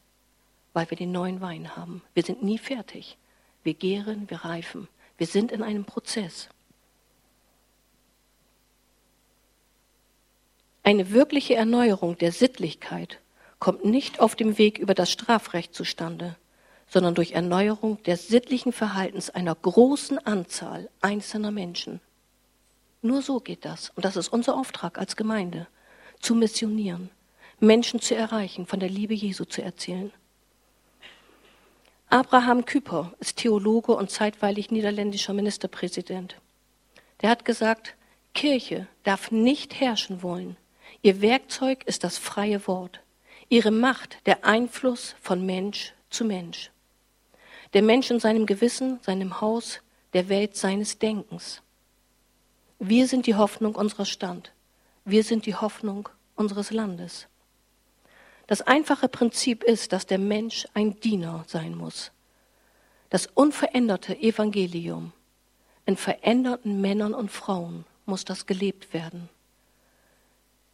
weil 0.73 0.89
wir 0.91 0.97
den 0.97 1.13
neuen 1.13 1.43
Wein 1.43 1.77
haben. 1.77 2.03
Wir 2.15 2.23
sind 2.23 2.43
nie 2.43 2.59
fertig. 2.59 3.19
Wir 3.63 3.75
gären, 3.75 4.29
wir 4.31 4.39
reifen. 4.39 4.89
Wir 5.19 5.27
sind 5.27 5.53
in 5.53 5.63
einem 5.63 5.85
Prozess. 5.85 6.49
Eine 10.83 11.11
wirkliche 11.11 11.57
Erneuerung 11.57 12.17
der 12.17 12.33
Sittlichkeit 12.33 13.21
kommt 13.59 13.85
nicht 13.85 14.21
auf 14.21 14.35
dem 14.35 14.57
Weg 14.57 14.79
über 14.79 14.95
das 14.95 15.13
Strafrecht 15.13 15.75
zustande, 15.75 16.37
sondern 16.89 17.15
durch 17.15 17.33
Erneuerung 17.33 18.03
des 18.03 18.29
sittlichen 18.29 18.73
Verhaltens 18.73 19.31
einer 19.31 19.55
großen 19.55 20.19
Anzahl 20.27 20.89
einzelner 21.01 21.51
Menschen. 21.51 22.01
Nur 23.03 23.23
so 23.23 23.41
geht 23.41 23.65
das. 23.65 23.91
Und 23.91 24.05
das 24.05 24.17
ist 24.17 24.29
unser 24.29 24.57
Auftrag 24.57 24.99
als 24.99 25.15
Gemeinde, 25.15 25.69
zu 26.21 26.35
missionieren, 26.35 27.11
Menschen 27.61 28.01
zu 28.01 28.15
erreichen, 28.15 28.67
von 28.67 28.81
der 28.81 28.89
Liebe 28.89 29.15
Jesu 29.15 29.45
zu 29.45 29.63
erzählen. 29.63 30.13
Abraham 32.09 32.65
Küper 32.65 33.13
ist 33.21 33.37
Theologe 33.37 33.95
und 33.95 34.11
zeitweilig 34.11 34.71
niederländischer 34.71 35.35
Ministerpräsident. 35.35 36.37
Der 37.21 37.31
hat 37.31 37.45
gesagt, 37.45 37.95
Kirche 38.35 38.87
darf 39.03 39.31
nicht 39.31 39.79
herrschen 39.79 40.23
wollen. 40.23 40.57
Ihr 41.03 41.21
Werkzeug 41.21 41.85
ist 41.85 42.05
das 42.05 42.17
freie 42.17 42.67
Wort. 42.67 43.01
Ihre 43.51 43.71
Macht 43.71 44.19
der 44.27 44.45
Einfluss 44.45 45.17
von 45.21 45.45
Mensch 45.45 45.93
zu 46.09 46.25
Mensch 46.25 46.71
der 47.75 47.83
Mensch 47.83 48.11
in 48.11 48.21
seinem 48.21 48.47
Gewissen, 48.47 48.99
seinem 49.03 49.41
Haus, 49.41 49.81
der 50.13 50.29
Welt 50.29 50.57
seines 50.57 50.99
Denkens. 50.99 51.63
Wir 52.79 53.07
sind 53.07 53.27
die 53.27 53.35
Hoffnung 53.35 53.75
unserer 53.75 54.05
Stand. 54.05 54.53
Wir 55.05 55.25
sind 55.25 55.47
die 55.47 55.55
Hoffnung 55.55 56.09
unseres 56.37 56.71
Landes. 56.71 57.27
Das 58.47 58.63
einfache 58.63 59.09
Prinzip 59.09 59.63
ist, 59.63 59.93
dass 59.93 60.07
der 60.07 60.19
Mensch 60.19 60.67
ein 60.75 60.99
Diener 61.01 61.45
sein 61.47 61.75
muss. 61.75 62.13
Das 63.11 63.27
unveränderte 63.27 64.19
Evangelium 64.19 65.13
in 65.87 65.97
veränderten 65.97 66.81
Männern 66.81 67.15
und 67.15 67.31
Frauen 67.31 67.85
muss 68.05 68.25
das 68.25 68.47
gelebt 68.47 68.93
werden. 68.93 69.29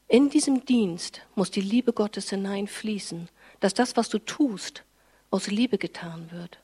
In 0.08 0.28
diesem 0.28 0.64
Dienst 0.64 1.22
muss 1.34 1.50
die 1.50 1.60
Liebe 1.60 1.92
Gottes 1.92 2.30
hineinfließen, 2.30 3.28
dass 3.60 3.74
das, 3.74 3.96
was 3.96 4.08
du 4.08 4.18
tust, 4.18 4.84
aus 5.30 5.46
Liebe 5.46 5.78
getan 5.78 6.30
wird. 6.30 6.58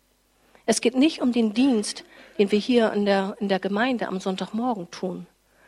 Es 0.70 0.80
geht 0.80 0.94
nicht 0.94 1.20
um 1.20 1.33
den 1.33 1.52
Dienst, 1.52 2.04
den 2.38 2.52
wir 2.52 2.61
hier 2.61 2.92
in 2.92 3.04
der, 3.04 3.37
in 3.40 3.48
der 3.48 3.59
Gemeinde 3.59 4.06
am 4.06 4.20
Sonntagmorgen 4.20 4.88
tun. 4.92 5.26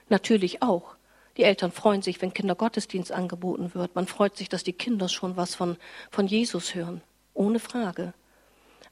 Natürlich 0.08 0.62
auch. 0.62 0.94
Die 1.36 1.42
Eltern 1.42 1.72
freuen 1.72 2.02
sich, 2.02 2.22
wenn 2.22 2.32
Kindergottesdienst 2.32 3.10
angeboten 3.10 3.74
wird. 3.74 3.96
Man 3.96 4.06
freut 4.06 4.36
sich, 4.36 4.48
dass 4.48 4.62
die 4.62 4.72
Kinder 4.72 5.08
schon 5.08 5.36
was 5.36 5.56
von, 5.56 5.76
von 6.12 6.28
Jesus 6.28 6.76
hören. 6.76 7.02
Ohne 7.34 7.58
Frage. 7.58 8.14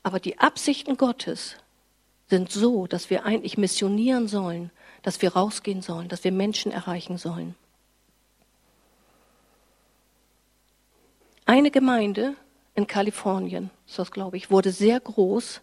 Aber 0.03 0.18
die 0.18 0.40
Absichten 0.40 0.96
Gottes 0.96 1.55
sind 2.27 2.51
so, 2.51 2.88
dass 2.88 3.09
wir 3.09 3.25
eigentlich 3.25 3.57
missionieren 3.57 4.27
sollen, 4.27 4.73
dass 5.03 5.23
wir 5.23 5.35
rausgehen 5.35 5.81
sollen, 5.81 6.09
dass 6.09 6.25
wir 6.25 6.33
Menschen 6.33 6.73
erreichen 6.73 7.18
sollen. 7.18 7.55
Eine 11.46 11.70
Gemeinde 11.70 12.35
in 12.75 12.88
Kalifornien, 12.88 13.70
ist 13.87 14.01
das 14.01 14.11
glaube 14.11 14.38
ich, 14.38 14.51
wurde 14.51 14.73
sehr 14.73 14.99
groß 14.99 15.61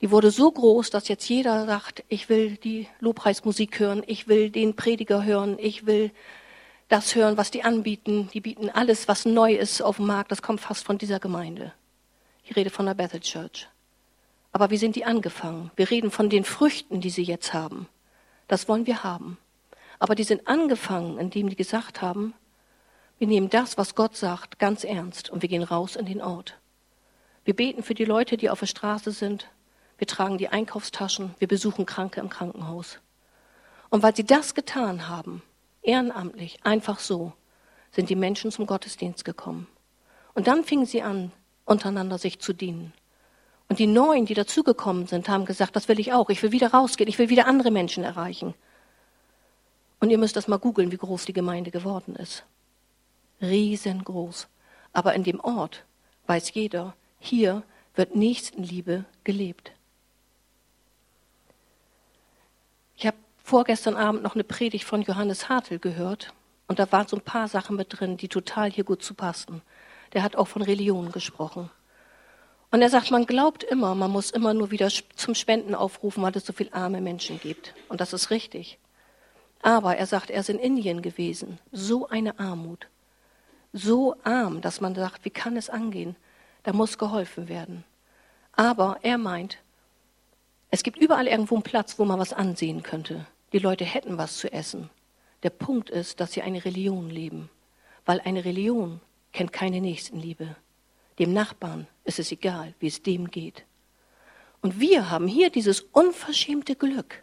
die 0.00 0.10
wurde 0.10 0.30
so 0.30 0.50
groß, 0.50 0.90
dass 0.90 1.08
jetzt 1.08 1.28
jeder 1.28 1.66
sagt, 1.66 2.04
ich 2.08 2.28
will 2.28 2.56
die 2.56 2.88
Lobpreismusik 3.00 3.80
hören, 3.80 4.02
ich 4.06 4.28
will 4.28 4.50
den 4.50 4.76
Prediger 4.76 5.24
hören, 5.24 5.58
ich 5.58 5.86
will 5.86 6.12
das 6.88 7.14
hören, 7.14 7.36
was 7.36 7.50
die 7.50 7.64
anbieten. 7.64 8.28
Die 8.32 8.40
bieten 8.40 8.70
alles, 8.70 9.08
was 9.08 9.24
neu 9.24 9.54
ist 9.54 9.82
auf 9.82 9.96
dem 9.96 10.06
Markt, 10.06 10.30
das 10.30 10.42
kommt 10.42 10.60
fast 10.60 10.84
von 10.84 10.98
dieser 10.98 11.18
Gemeinde. 11.18 11.72
Ich 12.44 12.54
rede 12.56 12.70
von 12.70 12.86
der 12.86 12.94
Bethel 12.94 13.20
Church. 13.20 13.68
Aber 14.52 14.70
wie 14.70 14.78
sind 14.78 14.96
die 14.96 15.04
angefangen? 15.04 15.70
Wir 15.76 15.90
reden 15.90 16.10
von 16.10 16.30
den 16.30 16.44
Früchten, 16.44 17.00
die 17.00 17.10
sie 17.10 17.22
jetzt 17.22 17.52
haben. 17.52 17.88
Das 18.46 18.68
wollen 18.68 18.86
wir 18.86 19.04
haben. 19.04 19.36
Aber 19.98 20.14
die 20.14 20.24
sind 20.24 20.46
angefangen, 20.46 21.18
indem 21.18 21.50
die 21.50 21.56
gesagt 21.56 22.00
haben, 22.00 22.34
wir 23.18 23.26
nehmen 23.26 23.50
das, 23.50 23.76
was 23.76 23.96
Gott 23.96 24.16
sagt, 24.16 24.58
ganz 24.60 24.84
ernst 24.84 25.28
und 25.28 25.42
wir 25.42 25.48
gehen 25.48 25.64
raus 25.64 25.96
in 25.96 26.06
den 26.06 26.22
Ort. 26.22 26.56
Wir 27.44 27.54
beten 27.54 27.82
für 27.82 27.94
die 27.94 28.04
Leute, 28.04 28.36
die 28.36 28.48
auf 28.48 28.60
der 28.60 28.66
Straße 28.66 29.10
sind, 29.10 29.48
wir 29.98 30.06
tragen 30.06 30.38
die 30.38 30.48
Einkaufstaschen, 30.48 31.34
wir 31.38 31.48
besuchen 31.48 31.84
Kranke 31.84 32.20
im 32.20 32.28
Krankenhaus. 32.28 32.98
Und 33.90 34.02
weil 34.02 34.14
sie 34.14 34.24
das 34.24 34.54
getan 34.54 35.08
haben, 35.08 35.42
ehrenamtlich, 35.82 36.58
einfach 36.64 37.00
so, 37.00 37.32
sind 37.90 38.10
die 38.10 38.16
Menschen 38.16 38.50
zum 38.50 38.66
Gottesdienst 38.66 39.24
gekommen. 39.24 39.66
Und 40.34 40.46
dann 40.46 40.64
fingen 40.64 40.86
sie 40.86 41.02
an, 41.02 41.32
untereinander 41.64 42.18
sich 42.18 42.38
zu 42.38 42.52
dienen. 42.52 42.92
Und 43.68 43.78
die 43.78 43.86
Neuen, 43.86 44.24
die 44.24 44.34
dazugekommen 44.34 45.06
sind, 45.06 45.28
haben 45.28 45.44
gesagt, 45.44 45.76
das 45.76 45.88
will 45.88 46.00
ich 46.00 46.12
auch. 46.12 46.30
Ich 46.30 46.42
will 46.42 46.52
wieder 46.52 46.72
rausgehen. 46.72 47.08
Ich 47.08 47.18
will 47.18 47.28
wieder 47.28 47.46
andere 47.46 47.70
Menschen 47.70 48.04
erreichen. 48.04 48.54
Und 50.00 50.10
ihr 50.10 50.18
müsst 50.18 50.36
das 50.36 50.48
mal 50.48 50.58
googeln, 50.58 50.92
wie 50.92 50.96
groß 50.96 51.26
die 51.26 51.32
Gemeinde 51.32 51.70
geworden 51.70 52.16
ist. 52.16 52.44
Riesengroß. 53.42 54.48
Aber 54.92 55.14
in 55.14 55.24
dem 55.24 55.40
Ort 55.40 55.84
weiß 56.26 56.54
jeder, 56.54 56.94
hier 57.18 57.62
wird 57.94 58.14
Nächstenliebe 58.14 59.04
gelebt. 59.24 59.72
Ich 62.96 63.06
habe 63.06 63.16
vorgestern 63.48 63.96
Abend 63.96 64.22
noch 64.22 64.34
eine 64.34 64.44
Predigt 64.44 64.84
von 64.84 65.02
Johannes 65.02 65.48
Hartl 65.48 65.78
gehört 65.78 66.32
und 66.66 66.78
da 66.78 66.90
waren 66.92 67.08
so 67.08 67.16
ein 67.16 67.22
paar 67.22 67.48
Sachen 67.48 67.76
mit 67.76 67.98
drin, 67.98 68.16
die 68.16 68.28
total 68.28 68.70
hier 68.70 68.84
gut 68.84 69.02
zu 69.02 69.14
passten. 69.14 69.62
Der 70.12 70.22
hat 70.22 70.36
auch 70.36 70.48
von 70.48 70.62
Religion 70.62 71.12
gesprochen. 71.12 71.70
Und 72.70 72.82
er 72.82 72.90
sagt, 72.90 73.10
man 73.10 73.26
glaubt 73.26 73.64
immer, 73.64 73.94
man 73.94 74.10
muss 74.10 74.30
immer 74.30 74.54
nur 74.54 74.70
wieder 74.70 74.88
zum 75.16 75.34
Spenden 75.34 75.74
aufrufen, 75.74 76.22
weil 76.22 76.36
es 76.36 76.44
so 76.44 76.52
viele 76.52 76.72
arme 76.72 77.00
Menschen 77.00 77.40
gibt. 77.40 77.74
Und 77.88 78.00
das 78.00 78.12
ist 78.12 78.30
richtig. 78.30 78.78
Aber 79.62 79.96
er 79.96 80.06
sagt, 80.06 80.30
er 80.30 80.40
ist 80.40 80.50
in 80.50 80.58
Indien 80.58 81.02
gewesen. 81.02 81.58
So 81.72 82.08
eine 82.08 82.38
Armut. 82.38 82.86
So 83.72 84.16
arm, 84.22 84.60
dass 84.60 84.80
man 84.80 84.94
sagt, 84.94 85.24
wie 85.24 85.30
kann 85.30 85.56
es 85.56 85.70
angehen? 85.70 86.16
da 86.68 86.74
muss 86.74 86.98
geholfen 86.98 87.48
werden. 87.48 87.84
Aber 88.52 88.98
er 89.02 89.16
meint, 89.16 89.56
es 90.70 90.82
gibt 90.82 90.98
überall 90.98 91.26
irgendwo 91.26 91.54
einen 91.54 91.62
Platz, 91.62 91.98
wo 91.98 92.04
man 92.04 92.18
was 92.18 92.34
ansehen 92.34 92.82
könnte. 92.82 93.26
Die 93.52 93.58
Leute 93.58 93.84
hätten 93.84 94.18
was 94.18 94.36
zu 94.36 94.52
essen. 94.52 94.90
Der 95.42 95.50
Punkt 95.50 95.90
ist, 95.90 96.20
dass 96.20 96.32
sie 96.32 96.42
eine 96.42 96.64
Religion 96.64 97.10
leben, 97.10 97.48
weil 98.04 98.20
eine 98.20 98.44
Religion 98.44 99.00
kennt 99.32 99.52
keine 99.52 99.80
Nächstenliebe. 99.80 100.56
Dem 101.18 101.32
Nachbarn 101.32 101.86
ist 102.04 102.18
es 102.18 102.32
egal, 102.32 102.74
wie 102.80 102.88
es 102.88 103.02
dem 103.02 103.30
geht. 103.30 103.64
Und 104.60 104.80
wir 104.80 105.10
haben 105.10 105.28
hier 105.28 105.50
dieses 105.50 105.80
unverschämte 105.80 106.74
Glück, 106.74 107.22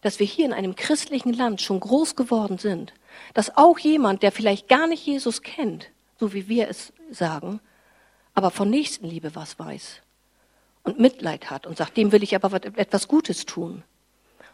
dass 0.00 0.18
wir 0.18 0.26
hier 0.26 0.46
in 0.46 0.52
einem 0.52 0.76
christlichen 0.76 1.32
Land 1.32 1.60
schon 1.60 1.80
groß 1.80 2.16
geworden 2.16 2.58
sind, 2.58 2.94
dass 3.34 3.56
auch 3.56 3.78
jemand, 3.78 4.22
der 4.22 4.32
vielleicht 4.32 4.68
gar 4.68 4.86
nicht 4.86 5.04
Jesus 5.04 5.42
kennt, 5.42 5.90
so 6.18 6.32
wie 6.32 6.48
wir 6.48 6.68
es 6.68 6.92
sagen, 7.10 7.60
aber 8.34 8.50
von 8.50 8.70
Nächstenliebe 8.70 9.34
was 9.34 9.58
weiß 9.58 10.00
und 10.84 10.98
Mitleid 10.98 11.50
hat 11.50 11.66
und 11.66 11.76
sagt, 11.76 11.96
dem 11.96 12.12
will 12.12 12.22
ich 12.22 12.34
aber 12.34 12.64
etwas 12.78 13.08
Gutes 13.08 13.44
tun. 13.44 13.82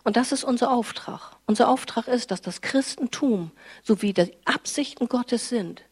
Und 0.04 0.16
das 0.16 0.32
ist 0.32 0.44
unser 0.44 0.70
Auftrag. 0.70 1.36
Unser 1.46 1.68
Auftrag 1.68 2.08
ist, 2.08 2.30
dass 2.30 2.42
das 2.42 2.60
Christentum, 2.60 3.50
so 3.82 4.02
wie 4.02 4.12
die 4.12 4.32
Absichten 4.44 5.08
Gottes 5.08 5.48
sind, 5.48 5.82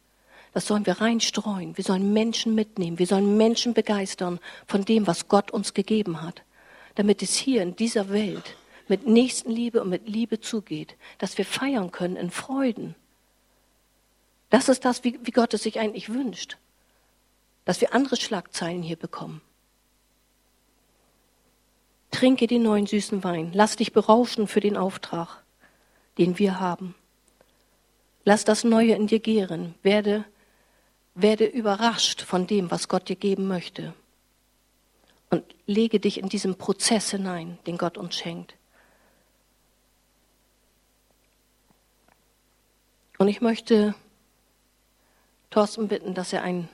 das 0.52 0.66
sollen 0.66 0.84
wir 0.84 1.00
reinstreuen. 1.00 1.76
Wir 1.78 1.84
sollen 1.84 2.12
Menschen 2.12 2.54
mitnehmen. 2.54 2.98
Wir 2.98 3.06
sollen 3.06 3.38
Menschen 3.38 3.72
begeistern 3.72 4.38
von 4.66 4.84
dem, 4.84 5.06
was 5.06 5.28
Gott 5.28 5.50
uns 5.50 5.72
gegeben 5.72 6.20
hat. 6.20 6.42
Damit 6.94 7.22
es 7.22 7.34
hier 7.34 7.62
in 7.62 7.74
dieser 7.74 8.10
Welt 8.10 8.56
mit 8.86 9.06
Nächstenliebe 9.06 9.80
und 9.80 9.88
mit 9.88 10.06
Liebe 10.06 10.40
zugeht. 10.40 10.96
Dass 11.16 11.38
wir 11.38 11.46
feiern 11.46 11.90
können 11.90 12.16
in 12.16 12.30
Freuden. 12.30 12.94
Das 14.50 14.68
ist 14.68 14.84
das, 14.84 15.04
wie, 15.04 15.18
wie 15.22 15.30
Gott 15.30 15.54
es 15.54 15.62
sich 15.62 15.80
eigentlich 15.80 16.10
wünscht. 16.10 16.58
Dass 17.64 17.80
wir 17.80 17.94
andere 17.94 18.16
Schlagzeilen 18.16 18.82
hier 18.82 18.96
bekommen. 18.96 19.40
Trinke 22.22 22.46
den 22.46 22.62
neuen 22.62 22.86
süßen 22.86 23.24
Wein. 23.24 23.50
Lass 23.52 23.74
dich 23.74 23.92
berauschen 23.92 24.46
für 24.46 24.60
den 24.60 24.76
Auftrag, 24.76 25.42
den 26.18 26.38
wir 26.38 26.60
haben. 26.60 26.94
Lass 28.22 28.44
das 28.44 28.62
Neue 28.62 28.94
in 28.94 29.08
dir 29.08 29.18
gären. 29.18 29.74
Werde, 29.82 30.24
werde 31.16 31.46
überrascht 31.46 32.22
von 32.22 32.46
dem, 32.46 32.70
was 32.70 32.86
Gott 32.86 33.08
dir 33.08 33.16
geben 33.16 33.48
möchte. 33.48 33.92
Und 35.30 35.42
lege 35.66 35.98
dich 35.98 36.18
in 36.18 36.28
diesen 36.28 36.54
Prozess 36.54 37.10
hinein, 37.10 37.58
den 37.66 37.76
Gott 37.76 37.98
uns 37.98 38.14
schenkt. 38.14 38.54
Und 43.18 43.26
ich 43.26 43.40
möchte 43.40 43.96
Thorsten 45.50 45.88
bitten, 45.88 46.14
dass 46.14 46.32
er 46.32 46.42
ein 46.42 46.68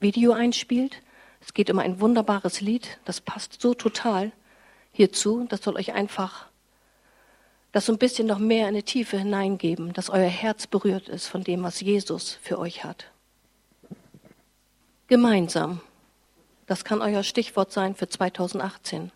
Video 0.00 0.32
einspielt. 0.32 1.00
Es 1.48 1.54
geht 1.54 1.70
um 1.70 1.78
ein 1.78 1.98
wunderbares 1.98 2.60
Lied, 2.60 2.98
das 3.06 3.22
passt 3.22 3.62
so 3.62 3.72
total 3.72 4.32
hierzu. 4.92 5.46
Das 5.48 5.62
soll 5.62 5.76
euch 5.76 5.94
einfach 5.94 6.46
das 7.72 7.86
so 7.86 7.92
ein 7.92 7.98
bisschen 7.98 8.26
noch 8.26 8.38
mehr 8.38 8.68
in 8.68 8.74
die 8.74 8.82
Tiefe 8.82 9.18
hineingeben, 9.18 9.94
dass 9.94 10.10
euer 10.10 10.28
Herz 10.28 10.66
berührt 10.66 11.08
ist 11.08 11.26
von 11.26 11.44
dem, 11.44 11.62
was 11.62 11.80
Jesus 11.80 12.38
für 12.42 12.58
euch 12.58 12.84
hat. 12.84 13.06
Gemeinsam. 15.06 15.80
Das 16.66 16.84
kann 16.84 17.00
euer 17.00 17.22
Stichwort 17.22 17.72
sein 17.72 17.94
für 17.94 18.08
2018. 18.08 19.10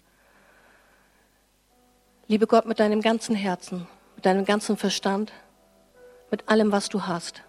Liebe 2.29 2.47
Gott 2.47 2.65
mit 2.65 2.81
deinem 2.81 3.03
ganzen 3.03 3.37
Herzen, 3.37 3.87
mit 4.17 4.25
deinem 4.25 4.47
ganzen 4.47 4.79
Verstand, 4.79 5.35
mit 6.31 6.49
allem, 6.49 6.73
was 6.73 6.89
du 6.89 7.03
hast. 7.03 7.43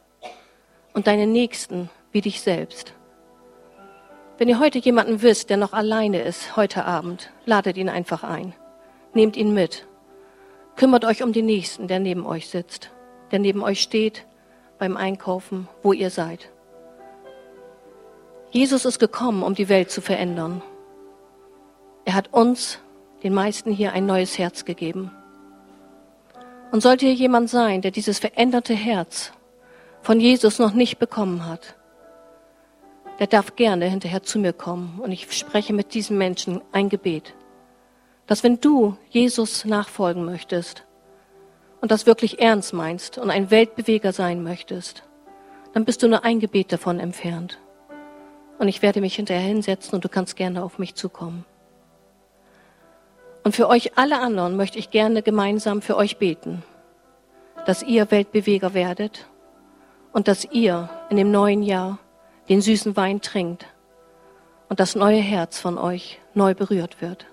Und 0.92 1.08
deine 1.08 1.26
Nächsten 1.26 1.90
wie 2.12 2.20
dich 2.20 2.42
selbst. 2.42 2.94
Wenn 4.44 4.50
ihr 4.50 4.60
heute 4.60 4.80
jemanden 4.80 5.22
wisst, 5.22 5.50
der 5.50 5.56
noch 5.56 5.72
alleine 5.72 6.22
ist, 6.22 6.58
heute 6.58 6.84
Abend, 6.84 7.32
ladet 7.46 7.78
ihn 7.78 7.88
einfach 7.88 8.26
ein. 8.26 8.54
Nehmt 9.14 9.38
ihn 9.38 9.54
mit. 9.54 9.88
Kümmert 10.76 11.06
euch 11.06 11.24
um 11.24 11.32
den 11.32 11.46
Nächsten, 11.46 11.88
der 11.88 12.02
neben 12.02 12.26
euch 12.26 12.50
sitzt, 12.50 12.92
der 13.32 13.40
neben 13.40 13.64
euch 13.64 13.82
steht 13.82 14.26
beim 14.80 14.98
Einkaufen, 14.98 15.70
wo 15.82 15.94
ihr 15.94 16.10
seid. 16.10 16.50
Jesus 18.52 18.84
ist 18.84 19.00
gekommen, 19.00 19.44
um 19.44 19.56
die 19.56 19.70
Welt 19.70 19.90
zu 19.90 20.02
verändern. 20.02 20.62
Er 22.04 22.14
hat 22.14 22.34
uns, 22.34 22.80
den 23.24 23.34
meisten 23.34 23.72
hier, 23.72 23.94
ein 23.94 24.06
neues 24.06 24.38
Herz 24.38 24.66
gegeben. 24.66 25.10
Und 26.70 26.84
sollte 26.84 27.06
hier 27.06 27.16
jemand 27.16 27.50
sein, 27.50 27.82
der 27.82 27.92
dieses 27.92 28.20
veränderte 28.20 28.74
Herz 28.74 29.32
von 30.02 30.20
Jesus 30.20 30.60
noch 30.60 30.74
nicht 30.74 31.00
bekommen 31.00 31.46
hat, 31.48 31.78
der 33.24 33.28
darf 33.28 33.56
gerne 33.56 33.86
hinterher 33.86 34.22
zu 34.22 34.38
mir 34.38 34.52
kommen 34.52 35.00
und 35.02 35.14
ich 35.14 35.32
spreche 35.32 35.72
mit 35.72 35.94
diesem 35.94 36.18
Menschen 36.18 36.60
ein 36.74 36.90
Gebet. 36.90 37.34
Dass 38.28 38.44
wenn 38.44 38.60
du 38.60 38.98
Jesus 39.12 39.64
nachfolgen 39.64 40.26
möchtest 40.26 40.84
und 41.80 41.90
das 41.90 42.06
wirklich 42.06 42.42
ernst 42.42 42.74
meinst 42.74 43.18
und 43.18 43.30
ein 43.30 43.50
Weltbeweger 43.50 44.12
sein 44.12 44.44
möchtest, 44.44 45.04
dann 45.72 45.86
bist 45.86 46.04
du 46.04 46.10
nur 46.10 46.26
ein 46.26 46.42
Gebet 46.42 46.74
davon 46.74 47.00
entfernt. 47.00 47.60
Und 48.60 48.68
ich 48.68 48.82
werde 48.82 49.00
mich 49.00 49.16
hinterher 49.16 49.48
hinsetzen 49.48 49.96
und 49.96 50.04
du 50.04 50.10
kannst 50.10 50.36
gerne 50.36 50.62
auf 50.62 50.78
mich 50.78 50.96
zukommen. 50.96 51.46
Und 53.46 53.56
für 53.56 53.70
euch 53.70 53.98
alle 53.98 54.20
anderen 54.20 54.58
möchte 54.58 54.80
ich 54.80 54.92
gerne 54.92 55.22
gemeinsam 55.22 55.82
für 55.82 55.96
euch 55.96 56.18
beten, 56.18 56.62
dass 57.66 57.84
ihr 57.84 58.12
Weltbeweger 58.12 58.74
werdet 58.74 59.28
und 60.12 60.28
dass 60.28 60.44
ihr 60.44 60.90
in 61.10 61.16
dem 61.16 61.32
neuen 61.32 61.64
Jahr 61.64 62.00
den 62.50 62.62
süßen 62.62 62.96
Wein 62.96 63.22
trinkt 63.22 63.66
und 64.70 64.80
das 64.80 64.96
neue 64.96 65.22
Herz 65.22 65.60
von 65.60 65.78
euch 65.78 66.20
neu 66.34 66.54
berührt 66.54 67.02
wird. 67.02 67.26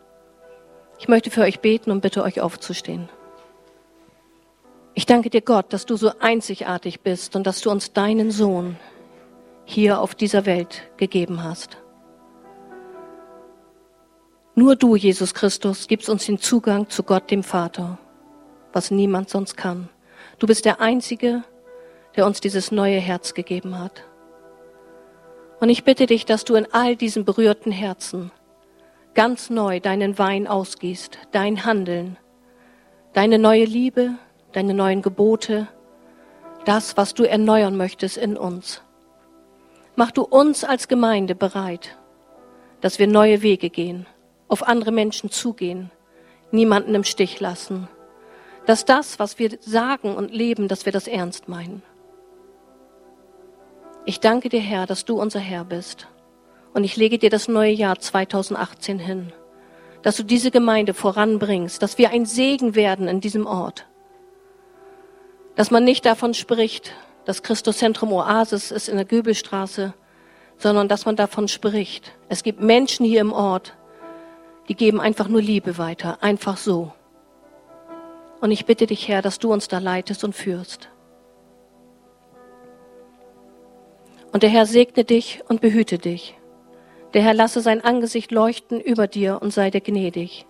Ich 0.99 1.09
möchte 1.09 1.31
für 1.31 1.43
euch 1.43 1.61
beten 1.61 1.91
und 1.91 2.03
bitte 2.03 2.23
euch 2.23 2.41
aufzustehen. 2.41 3.09
Ich 4.95 5.07
danke 5.07 5.31
dir, 5.31 5.41
Gott, 5.41 5.73
dass 5.73 5.87
du 5.87 5.97
so 5.97 6.13
einzigartig 6.21 7.01
bist 7.01 7.37
und 7.37 7.47
dass 7.47 7.61
du 7.61 7.71
uns 7.71 7.93
deinen 7.93 8.31
Sohn 8.31 8.77
hier 9.65 10.01
auf 10.01 10.15
dieser 10.15 10.47
Welt 10.47 10.83
gegeben 10.97 11.43
hast. 11.43 11.79
Nur 14.55 14.77
du, 14.77 14.97
Jesus 14.97 15.33
Christus, 15.33 15.87
gibst 15.87 16.11
uns 16.11 16.27
den 16.27 16.39
Zugang 16.39 16.91
zu 16.91 17.03
Gott, 17.03 17.31
dem 17.31 17.43
Vater, 17.43 17.99
was 18.73 18.91
niemand 18.91 19.31
sonst 19.31 19.57
kann. 19.57 19.89
Du 20.39 20.47
bist 20.47 20.65
der 20.65 20.81
Einzige, 20.81 21.45
der 22.17 22.27
uns 22.27 22.41
dieses 22.41 22.71
neue 22.73 22.99
Herz 22.99 23.33
gegeben 23.33 23.79
hat. 23.79 24.05
Und 25.61 25.69
ich 25.69 25.85
bitte 25.85 26.07
dich, 26.07 26.25
dass 26.25 26.45
du 26.45 26.55
in 26.55 26.67
all 26.73 26.97
diesen 26.97 27.25
berührten 27.25 27.71
Herzen 27.71 28.33
ganz 29.15 29.51
neu 29.51 29.81
deinen 29.81 30.19
Wein 30.19 30.47
ausgießt, 30.47 31.19
dein 31.33 31.65
Handeln, 31.65 32.17
deine 33.13 33.39
neue 33.39 33.65
Liebe, 33.65 34.15
deine 34.53 34.73
neuen 34.73 35.03
Gebote, 35.03 35.69
das, 36.65 36.97
was 36.97 37.15
du 37.15 37.25
erneuern 37.25 37.77
möchtest 37.77 38.17
in 38.17 38.37
uns. 38.37 38.83
Mach 39.97 40.11
du 40.13 40.23
uns 40.23 40.65
als 40.65 40.89
Gemeinde 40.89 41.35
bereit, 41.35 41.99
dass 42.81 42.99
wir 42.99 43.07
neue 43.07 43.43
Wege 43.43 43.69
gehen, 43.69 44.07
auf 44.49 44.67
andere 44.67 44.93
Menschen 44.93 45.31
zugehen, 45.31 45.91
niemanden 46.51 46.95
im 46.95 47.05
Stich 47.05 47.39
lassen, 47.41 47.89
dass 48.65 48.87
das, 48.87 49.19
was 49.19 49.39
wir 49.39 49.59
sagen 49.61 50.15
und 50.15 50.33
leben, 50.33 50.69
dass 50.69 50.87
wir 50.87 50.93
das 50.93 51.07
ernst 51.07 51.49
meinen. 51.49 51.83
Ich 54.07 54.19
danke 54.21 54.49
dir, 54.49 54.61
Herr, 54.61 54.87
dass 54.87 55.05
du 55.05 55.21
unser 55.21 55.41
Herr 55.41 55.65
bist. 55.65 56.09
Und 56.73 56.85
ich 56.85 56.97
lege 56.97 57.19
dir 57.19 57.31
das 57.31 57.49
neue 57.49 57.73
Jahr 57.73 57.99
2018 57.99 58.99
hin, 58.99 59.33
dass 60.03 60.17
du 60.17 60.23
diese 60.23 60.51
Gemeinde 60.51 60.95
voranbringst, 60.95 61.83
dass 61.83 61.99
wir 61.99 62.11
ein 62.11 62.25
Segen 62.25 62.75
werden 62.75 63.09
in 63.09 63.21
diesem 63.21 63.47
Ort. 63.47 63.87
Dass 65.57 65.71
man 65.71 65.85
nicht 65.85 66.07
davon 66.07 66.33
spricht, 66.33 66.93
dass 67.25 67.43
Christuszentrum 67.43 68.13
Oasis 68.13 68.71
ist 68.71 68.89
in 68.89 68.97
der 68.97 69.05
Göbelstraße, 69.05 69.93
sondern 70.57 70.89
dass 70.89 71.05
man 71.05 71.17
davon 71.17 71.49
spricht. 71.49 72.13
Es 72.29 72.43
gibt 72.43 72.61
Menschen 72.61 73.05
hier 73.05 73.21
im 73.21 73.33
Ort, 73.33 73.77
die 74.69 74.75
geben 74.75 75.01
einfach 75.01 75.29
nur 75.29 75.43
Liebe 75.43 75.77
weiter, 75.77 76.23
einfach 76.23 76.57
so. 76.57 76.93
Und 78.41 78.51
ich 78.51 78.65
bitte 78.65 78.87
dich, 78.87 79.09
Herr, 79.09 79.21
dass 79.21 79.39
du 79.39 79.53
uns 79.53 79.69
da 79.69 79.79
leitest 79.79 80.25
und 80.25 80.35
führst. 80.35 80.89
Und 84.33 84.43
der 84.43 84.51
Herr 84.51 84.67
segne 84.67 85.05
dich 85.05 85.43
und 85.49 85.61
behüte 85.61 85.99
dich. 85.99 86.37
Der 87.15 87.23
Herr 87.23 87.35
lasse 87.35 87.61
sein 87.61 87.83
Angesicht 87.83 88.31
leuchten 88.31 88.81
über 88.81 89.07
dir 89.07 89.43
und 89.43 89.53
sei 89.53 89.71
dir 89.71 89.81
gnädig. 89.81 90.47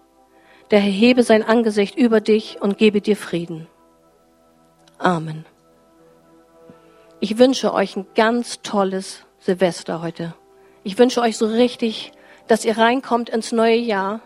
Der 0.71 0.81
Herr 0.81 0.93
hebe 0.93 1.23
sein 1.23 1.43
Angesicht 1.43 1.97
über 1.97 2.21
dich 2.21 2.59
und 2.61 2.79
gebe 2.79 3.01
dir 3.01 3.17
Frieden. 3.17 3.67
Amen. 4.99 5.47
Ich 7.21 7.39
wünsche 7.39 7.73
euch 7.73 7.97
ein 7.97 8.07
ganz 8.15 8.61
tolles 8.63 9.25
Silvester 9.39 10.03
heute. 10.03 10.35
Ich 10.85 10.99
wünsche 10.99 11.21
euch 11.23 11.37
so 11.37 11.47
richtig, 11.47 12.13
dass 12.47 12.65
ihr 12.65 12.77
reinkommt 12.77 13.31
ins 13.31 13.53
neue 13.53 13.77
Jahr, 13.77 14.21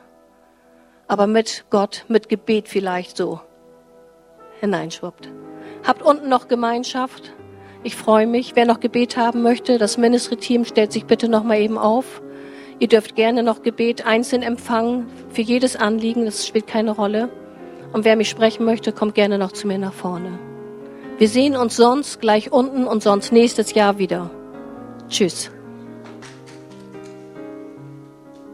aber 1.07 1.27
mit 1.27 1.65
Gott, 1.71 2.05
mit 2.09 2.29
Gebet 2.29 2.69
vielleicht 2.69 3.17
so 3.17 3.41
hineinschwuppt. 4.61 5.29
Habt 5.87 6.03
unten 6.03 6.29
noch 6.29 6.49
Gemeinschaft 6.49 7.33
Ich 7.85 7.97
freue 7.97 8.27
mich. 8.27 8.57
Wer 8.57 8.65
noch 8.65 8.81
Gebet 8.81 9.19
haben 9.19 9.43
möchte, 9.43 9.77
das 9.77 9.99
Ministry-Team 9.99 10.65
stellt 10.65 10.91
sich 10.91 11.05
bitte 11.05 11.29
noch 11.29 11.45
mal 11.45 11.61
eben 11.61 11.77
auf. 11.77 12.23
Ihr 12.79 12.89
dürft 12.89 13.15
gerne 13.15 13.43
noch 13.43 13.63
Gebet 13.63 14.07
einzeln 14.07 14.43
empfangen 14.43 15.07
für 15.29 15.43
jedes 15.43 15.77
Anliegen. 15.77 16.25
Das 16.25 16.47
spielt 16.47 16.67
keine 16.67 16.93
Rolle. 16.93 17.29
Und 17.93 18.07
wer 18.07 18.17
mich 18.17 18.31
sprechen 18.31 18.65
möchte, 18.65 18.91
kommt 18.91 19.15
gerne 19.15 19.39
noch 19.39 19.53
zu 19.53 19.67
mir 19.69 19.79
nach 19.79 19.93
vorne. 19.93 20.39
Wir 21.19 21.29
sehen 21.29 21.57
uns 21.57 21.77
sonst 21.77 22.21
gleich 22.21 22.51
unten 22.51 22.87
und 22.87 23.03
sonst 23.03 23.33
nächstes 23.33 23.75
Jahr 23.75 23.99
wieder. 23.99 24.31
Tschüss. 25.09 25.54